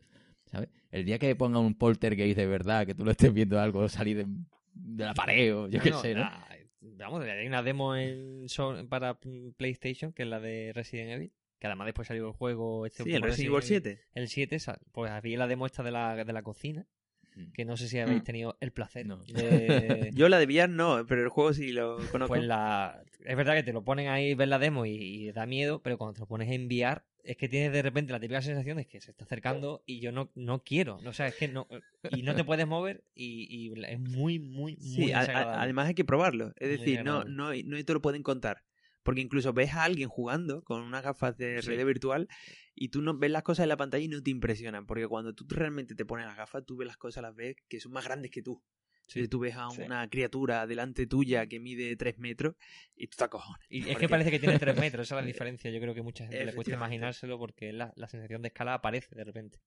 [0.52, 0.70] ¿sabes?
[0.92, 4.18] El día que ponga un poltergeist de verdad, que tú lo estés viendo algo salir
[4.18, 4.26] de,
[4.74, 6.22] de la pared o yo qué Bueno, sé, ¿no?
[6.22, 6.48] la-
[6.82, 8.46] vamos, hay una demo en
[8.90, 9.18] para
[9.58, 13.14] PlayStation, que es la de Resident Evil, que además después salió el juego este Sí,
[13.14, 14.06] el Resident Evil Resident 7.
[14.16, 16.86] El 7, sa- pues había la demo esta de la, de la cocina,
[17.34, 17.52] Mm.
[17.54, 18.26] que no sé si habéis Mm.
[18.26, 19.24] tenido el placer No.
[19.24, 20.10] de...
[20.14, 22.34] Yo la de VR no, pero el juego sí lo conozco.
[22.34, 23.02] Pues la...
[23.24, 25.98] Es verdad que te lo ponen ahí, ves la demo y, y da miedo, pero
[25.98, 28.86] cuando te lo pones a enviar, es que tienes de repente la típica sensación de
[28.86, 30.98] que se está acercando y yo no, no quiero.
[31.06, 31.68] O sea, es que no...
[32.12, 36.06] Y no te puedes mover y, y es muy, muy, muy a- además hay que
[36.06, 36.54] probarlo.
[36.58, 38.64] Es Muy decir, no, no, no te lo pueden contar.
[39.04, 41.68] Porque incluso ves a alguien jugando con unas gafas de Sí.
[41.68, 42.28] realidad virtual
[42.76, 44.86] y tú no ves las cosas en la pantalla y no te impresionan.
[44.86, 47.80] Porque cuando tú realmente te pones las gafas, tú ves las cosas, las ves que
[47.80, 48.62] son más grandes que tú.
[49.08, 49.28] Sí.
[49.28, 49.82] Tú ves a Sí.
[49.82, 52.56] una criatura delante tuya que mide 3 metros
[52.96, 53.60] y tú te acojonas.
[53.70, 55.70] Y es que parece que tiene 3 metros, esa es la diferencia.
[55.72, 59.14] Yo creo que mucha gente le cuesta imaginárselo porque la, la sensación de escala aparece
[59.16, 59.60] de repente.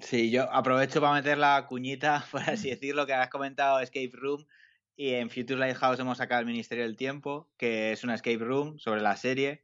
[0.00, 4.46] Sí, yo aprovecho para meter la cuñita, por así decirlo, que has comentado Escape Room.
[4.96, 8.78] Y en Future Lighthouse hemos sacado el Ministerio del Tiempo, que es una escape room
[8.78, 9.62] sobre la serie.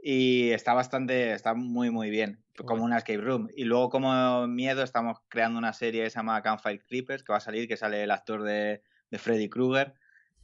[0.00, 3.48] Y está bastante, está muy, muy bien, como una escape room.
[3.56, 7.38] Y luego, como miedo, estamos creando una serie que se llama Campfire Creepers, que va
[7.38, 9.94] a salir, que sale el actor de, de Freddy Krueger.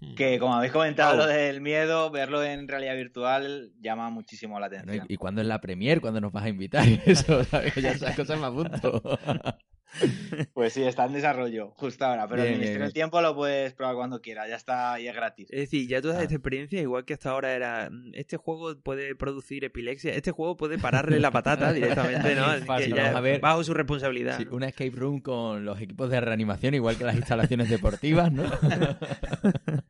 [0.01, 0.15] Hmm.
[0.17, 1.27] Que, como habéis comentado, Wow.
[1.27, 5.07] lo del miedo, verlo en realidad virtual llama muchísimo la atención.
[5.09, 6.01] ¿Y, y cuándo es la premier?
[6.01, 6.85] ¿Cuándo nos vas a invitar?
[7.07, 7.75] Eso, ¿sabes?
[7.77, 9.01] Ya esas cosas me apunto.
[10.55, 12.27] Pues sí, está en desarrollo, justo ahora.
[12.27, 12.93] Pero Bien, el bien, Ministerio del.
[12.95, 15.49] Tiempo lo puedes probar cuando quieras, ya está y es gratis.
[15.51, 16.23] Es decir, ya toda Ah.
[16.23, 20.57] esta experiencia, igual que hasta ahora era, "Mm, este juego puede producir epilepsia, este juego
[20.57, 22.45] puede pararle la patata directamente, ¿no?
[22.47, 23.41] Así Fácil, que ya vamos a ver.
[23.41, 24.37] bajo su responsabilidad.
[24.39, 24.57] Sí, ¿no?
[24.57, 28.45] una escape room con los equipos de reanimación, igual que las instalaciones deportivas, ¿no?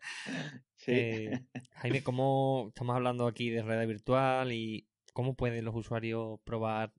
[0.77, 0.93] Sí.
[0.93, 1.41] Eh,
[1.77, 6.93] Jaime, ¿cómo estamos hablando aquí de realidad virtual y cómo pueden los usuarios probar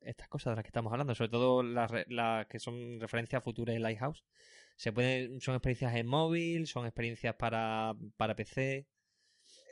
[0.00, 1.14] estas cosas de las que estamos hablando?
[1.14, 4.24] Sobre todo las, las que son referencias futuras de Lighthouse.
[4.76, 6.66] ¿Se pueden, ¿Son experiencias en móvil?
[6.66, 8.86] ¿Son experiencias para, para PC?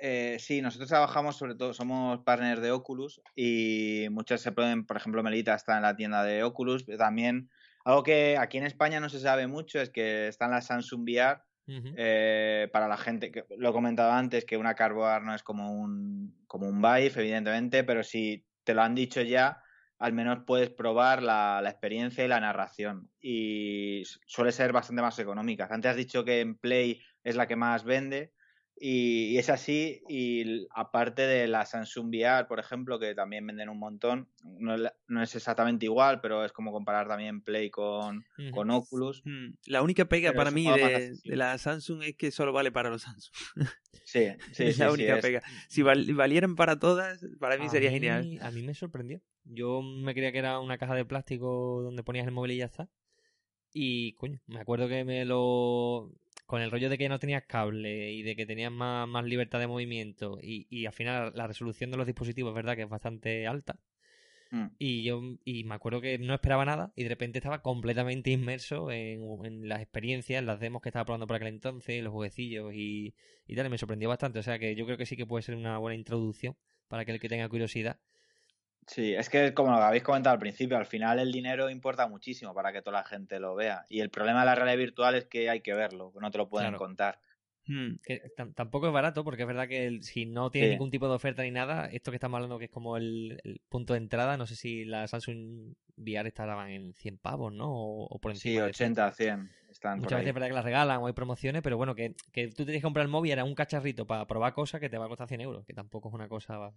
[0.01, 4.97] Eh, sí, nosotros trabajamos sobre todo, somos partners de Oculus y muchas se pueden, por
[4.97, 7.49] ejemplo, Melita está en la tienda de Oculus, pero también
[7.85, 11.41] algo que aquí en España no se sabe mucho es que están las Samsung VR
[11.69, 15.73] eh, para la gente, que lo he comentado antes, que una Carboar no es como
[15.73, 19.63] un, como un Vive, evidentemente, pero si te lo han dicho ya,
[19.99, 23.11] al menos puedes probar la, la experiencia y la narración.
[23.21, 25.69] Y suele ser bastante más económica.
[25.71, 28.33] Antes has dicho que en Play es la que más vende.
[28.79, 33.71] Y, y es así, y aparte de la Samsung VR, por ejemplo, que también venden
[33.71, 38.71] un montón, no, no es exactamente igual, pero es como comparar también Play con, con
[38.71, 39.23] Oculus.
[39.25, 42.91] Mm, La única pega Pero para mí de, la Samsung es que solo vale para
[42.91, 43.35] los Samsung.
[44.05, 45.43] Sí, sí, es sí, la sí, única es- pega.
[45.69, 48.39] Si val- valieran para todas, para mí A sería mí- genial.
[48.43, 49.21] A mí me sorprendió.
[49.49, 52.67] Yo me creía que era una caja de plástico donde ponías el móvil y ya
[52.67, 52.89] está.
[53.73, 56.11] Y, coño, me acuerdo que me lo...
[56.47, 59.59] Con el rollo de que no tenías cable y de que tenías más, más libertad
[59.59, 62.89] de movimiento y, y al final la resolución de los dispositivos es verdad que es
[62.89, 63.81] bastante alta.
[64.51, 64.67] Mm.
[64.79, 68.91] Y yo y me acuerdo que no esperaba nada y de repente estaba completamente inmerso
[68.93, 72.73] en, en las experiencias, en las demos que estaba probando por aquel entonces, los jueguecillos
[72.75, 73.15] y,
[73.47, 73.67] y tal.
[73.67, 74.39] Y me sorprendió bastante.
[74.39, 76.57] O sea que yo creo que sí que puede ser una buena introducción
[76.89, 77.99] para aquel que tenga curiosidad.
[78.87, 82.55] Sí, es que como lo habéis comentado al principio, al final el dinero importa muchísimo
[82.55, 83.85] para que toda la gente lo vea.
[83.89, 86.49] Y el problema de la realidad virtual es que hay que verlo, no te lo
[86.49, 86.77] pueden Claro.
[86.77, 87.21] contar.
[87.67, 90.71] Mm, Que tam- tampoco es barato porque es verdad que el- si no tienes Sí.
[90.71, 93.61] ningún tipo de oferta ni nada, esto que estamos hablando que es como el, el
[93.69, 97.71] punto de entrada, no sé si la Samsung VR estaban en 100 pavos, ¿no?
[97.73, 100.65] O, o por Sí, encima de 80, 100 están Muchas veces es verdad que las
[100.65, 103.45] regalan o hay promociones, pero bueno, que, que tú tienes que comprar el móvil era
[103.45, 106.15] un cacharrito para probar cosas que te va a costar 100 euros, que tampoco es
[106.15, 106.73] una cosa...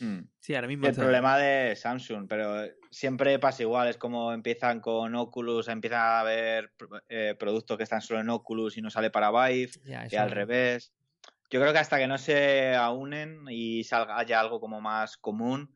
[0.00, 0.20] Mm.
[0.40, 5.14] Sí, ahora mismo El problema de Samsung, pero siempre pasa igual, es como empiezan con
[5.14, 6.72] Oculus, empiezan a haber
[7.08, 10.30] eh, productos que están solo en Oculus y no sale para Vive, Ya, y al
[10.30, 10.92] revés.
[11.50, 15.74] Yo creo que hasta que no se aunen y salga haya algo como más común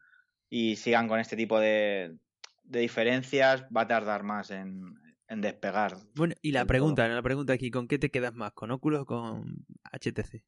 [0.49, 2.16] y sigan con este tipo de,
[2.65, 4.95] de diferencias, va a tardar más en,
[5.28, 5.97] en despegar.
[6.15, 8.53] Bueno, y la pregunta, la pregunta aquí, ¿con qué te quedas más?
[8.53, 10.43] ¿Con Oculus o con HTC?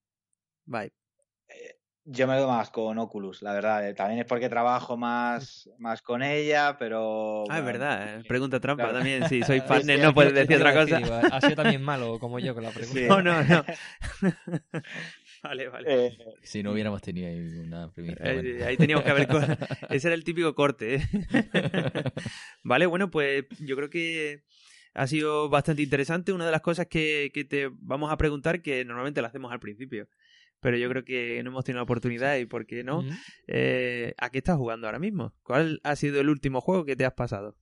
[0.64, 0.92] Bye.
[2.12, 3.88] Yo me quedo más con Oculus, la verdad.
[3.88, 3.94] eh.
[3.94, 7.42] También es porque trabajo más, más con ella, pero...
[7.48, 8.98] Ah, es bueno, verdad, eh, pregunta trampa claro.
[8.98, 9.28] también.
[9.28, 11.20] Sí, soy partner, sí, no puedes decir otra decir, cosa.
[11.20, 12.98] digo, ha sido también malo como yo con la pregunta.
[13.00, 13.06] Sí.
[13.08, 13.64] No, no, no.
[15.42, 16.06] vale, vale.
[16.06, 18.24] eh, Si no hubiéramos tenido ahí una primicia.
[18.24, 18.64] Eh, bueno.
[18.66, 19.28] ahí teníamos que haber...
[19.90, 20.96] Ese era el típico corte.
[20.96, 21.02] ¿eh?
[22.64, 24.42] vale, bueno, pues yo creo que
[24.94, 26.32] ha sido bastante interesante.
[26.32, 29.60] Una de las cosas que, que te vamos a preguntar, que normalmente lo hacemos al
[29.60, 30.08] principio,
[30.60, 33.04] pero yo creo que no hemos tenido la oportunidad y por qué no.
[33.46, 35.34] Eh, ¿A qué estás jugando ahora mismo?
[35.42, 37.56] ¿Cuál ha sido el último juego que te has pasado?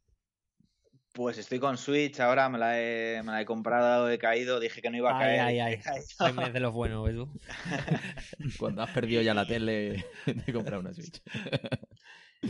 [1.13, 4.83] Pues estoy con Switch ahora, me la he, me la he comprado, he caído, dije
[4.83, 5.41] que no iba a caer.
[5.41, 6.01] Ay, ay, he ay.
[6.47, 7.29] es de los buenos, ¿ves tú?
[8.59, 10.05] Cuando has perdido ya la tele,
[10.45, 11.23] te compras una Switch.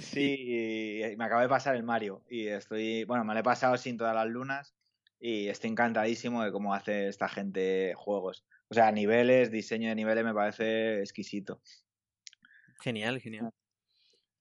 [0.01, 3.97] Sí, me acaba de pasar el Mario y estoy, bueno, me lo he pasado sin
[3.97, 4.75] todas las lunas
[5.19, 8.45] y estoy encantadísimo de cómo hace esta gente juegos.
[8.71, 11.61] O sea, niveles, diseño de niveles me parece exquisito.
[12.83, 13.51] Genial, genial.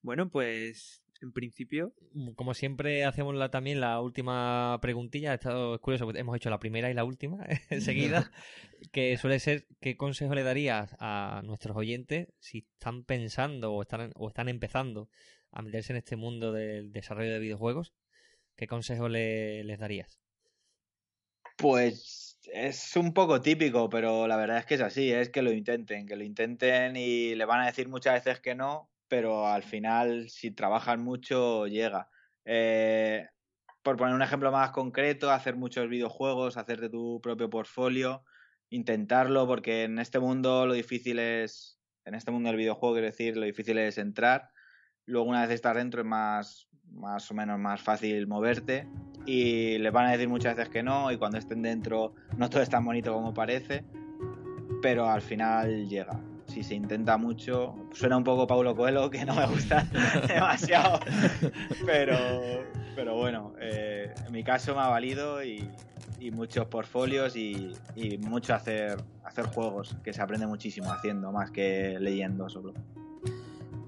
[0.02, 1.92] Bueno, pues en principio,
[2.36, 5.32] Como siempre, hacemos la, también la última preguntilla.
[5.32, 8.30] Ha estado es curioso, porque hemos hecho la primera y la última enseguida.
[8.92, 14.12] que suele ser: ¿qué consejo le darías a nuestros oyentes si están pensando o están,
[14.14, 15.08] o están empezando
[15.50, 17.94] a meterse en este mundo del desarrollo de videojuegos?
[18.56, 20.20] ¿Qué consejo le- les darías?
[21.56, 25.52] Pues es un poco típico, pero la verdad es que es así, es que lo
[25.52, 29.62] intenten, que lo intenten y le van a decir muchas veces que no, pero al
[29.62, 32.08] final si trabajan mucho llega.
[32.44, 33.26] Eh,
[33.82, 38.24] por poner un ejemplo más concreto, hacer muchos videojuegos, hacerte tu propio portfolio,
[38.70, 43.36] intentarlo, porque en este mundo lo difícil es, en este mundo del videojuego, quiero decir,
[43.36, 44.50] lo difícil es entrar.
[45.08, 48.86] Luego una vez estás dentro es más, más o menos más fácil moverte
[49.24, 52.60] y les van a decir muchas veces que no y cuando estén dentro no todo
[52.60, 53.86] es tan bonito como parece,
[54.82, 56.20] pero al final llega.
[56.46, 59.88] Si se intenta mucho, suena un poco Paulo Coelho, que no me gusta
[60.28, 61.00] demasiado,
[61.86, 62.18] pero,
[62.94, 65.70] pero bueno, eh, en mi caso me ha valido y,
[66.32, 71.96] muchos portfolios y, y mucho hacer, hacer juegos, que se aprende muchísimo haciendo más que
[71.98, 72.74] leyendo solo.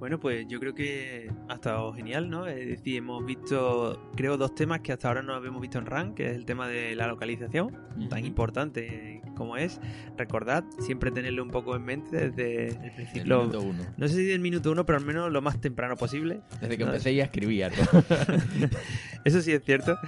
[0.01, 2.47] Bueno, pues yo creo que ha estado genial, ¿no?
[2.47, 6.14] Es decir, hemos visto, creo, dos temas que hasta ahora no habíamos visto en RAN,
[6.14, 7.77] que es el tema de la localización,
[8.09, 9.78] tan importante como es.
[10.16, 13.40] Recordad, siempre tenerlo un poco en mente desde el principio.
[13.40, 13.82] minuto uno.
[13.98, 16.40] No sé si del minuto uno, pero al menos lo más temprano posible.
[16.62, 17.68] Desde que No, empecé ya escribía.
[17.93, 18.68] ¿no?
[19.27, 19.98] Eso sí es cierto.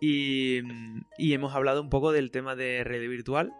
[0.00, 0.60] Y,
[1.18, 3.52] y hemos hablado un poco del tema de realidad virtual,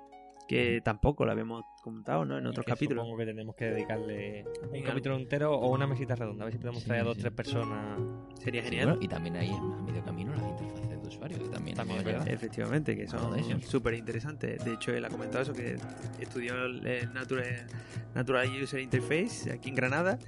[0.46, 2.36] que tampoco lo habíamos comentado, ¿no?
[2.38, 3.02] En otros capítulos.
[3.04, 4.88] Supongo que tenemos que dedicarle un Venga.
[4.88, 6.42] capítulo entero o una mesita redonda.
[6.42, 7.20] A ver si podemos Sí, traer a dos o sí.
[7.22, 7.98] tres personas.
[8.42, 8.86] Sería Sí, genial.
[8.88, 12.04] bueno, y también ahí a medio camino las interfaces de usuario, que también, También.
[12.26, 14.62] Efectivamente, que son súper interesantes.
[14.64, 15.76] De hecho, él ha comentado eso, que
[16.20, 17.66] estudió el Natural,
[18.14, 20.18] Natural User Interface aquí en Granada.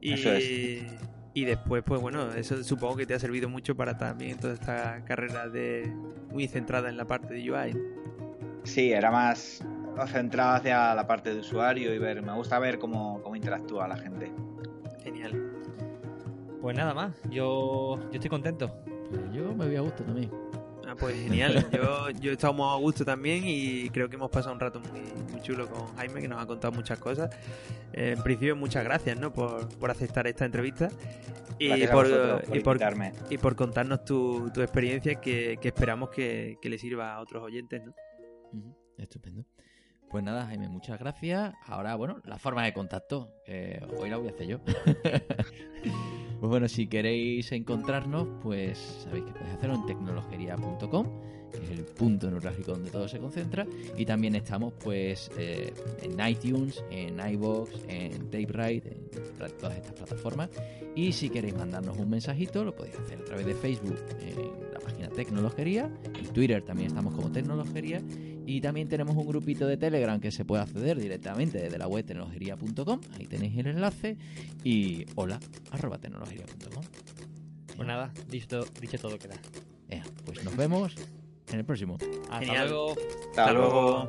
[0.00, 0.30] Y, Eso
[1.32, 5.04] y después, pues bueno, eso supongo que te ha servido mucho para también toda esta
[5.04, 5.92] carrera de
[6.32, 7.76] muy centrada en la parte de UI.
[8.64, 9.62] Sí, era más
[10.06, 13.96] centrado hacia la parte de usuario y ver, me gusta ver cómo, cómo interactúa la
[13.96, 14.32] gente.
[15.02, 15.50] Genial.
[16.60, 18.70] Pues nada más, yo, yo estoy contento.
[19.08, 20.30] Pues yo me voy a gusto también.
[20.86, 21.68] Ah, pues genial.
[21.72, 24.80] Yo, yo he estado muy a gusto también y creo que hemos pasado un rato
[24.80, 25.00] muy,
[25.30, 27.30] muy chulo con Jaime, que nos ha contado muchas cosas.
[27.92, 29.32] Eh, en principio, muchas gracias ¿no?
[29.32, 30.88] por, por aceptar esta entrevista
[31.60, 32.78] y por, vosotros por y, por,
[33.30, 37.44] y por contarnos tu, tu experiencia que, que esperamos que, que le sirva a otros
[37.44, 37.84] oyentes.
[37.84, 37.94] ¿no?
[38.96, 39.44] Estupendo.
[40.10, 41.54] Pues nada, Jaime, muchas gracias.
[41.66, 43.32] Ahora, bueno, la forma de contacto.
[43.46, 44.58] que hoy la voy a hacer yo.
[44.64, 51.06] pues bueno, si queréis encontrarnos, pues sabéis que podéis hacerlo en tecnologería.com,
[51.52, 53.64] que es el punto neurálgico donde todo se concentra.
[53.96, 55.72] Y también estamos, pues, eh,
[56.02, 59.10] en iTunes, en iBox, en TapeRite, en
[59.58, 60.50] todas estas plataformas.
[60.96, 64.80] Y si queréis mandarnos un mensajito, lo podéis hacer a través de Facebook, en la
[64.80, 65.88] página Tecnologería.
[66.18, 68.02] En Twitter también estamos como Tecnologería.
[68.46, 72.04] Y también tenemos un grupito de Telegram que se puede acceder directamente desde la web
[72.04, 73.00] tecnologería.com.
[73.18, 74.16] Ahí tenéis el enlace.
[74.64, 75.38] Y hola,
[75.70, 76.82] arroba tecnologería.com.
[77.76, 79.36] Pues nada, dicho, dicho todo queda.
[79.88, 80.94] Ea, pues nos vemos
[81.52, 81.96] en el próximo.
[82.28, 82.68] Hasta Genial.
[82.68, 82.94] luego.
[83.30, 84.08] Hasta luego.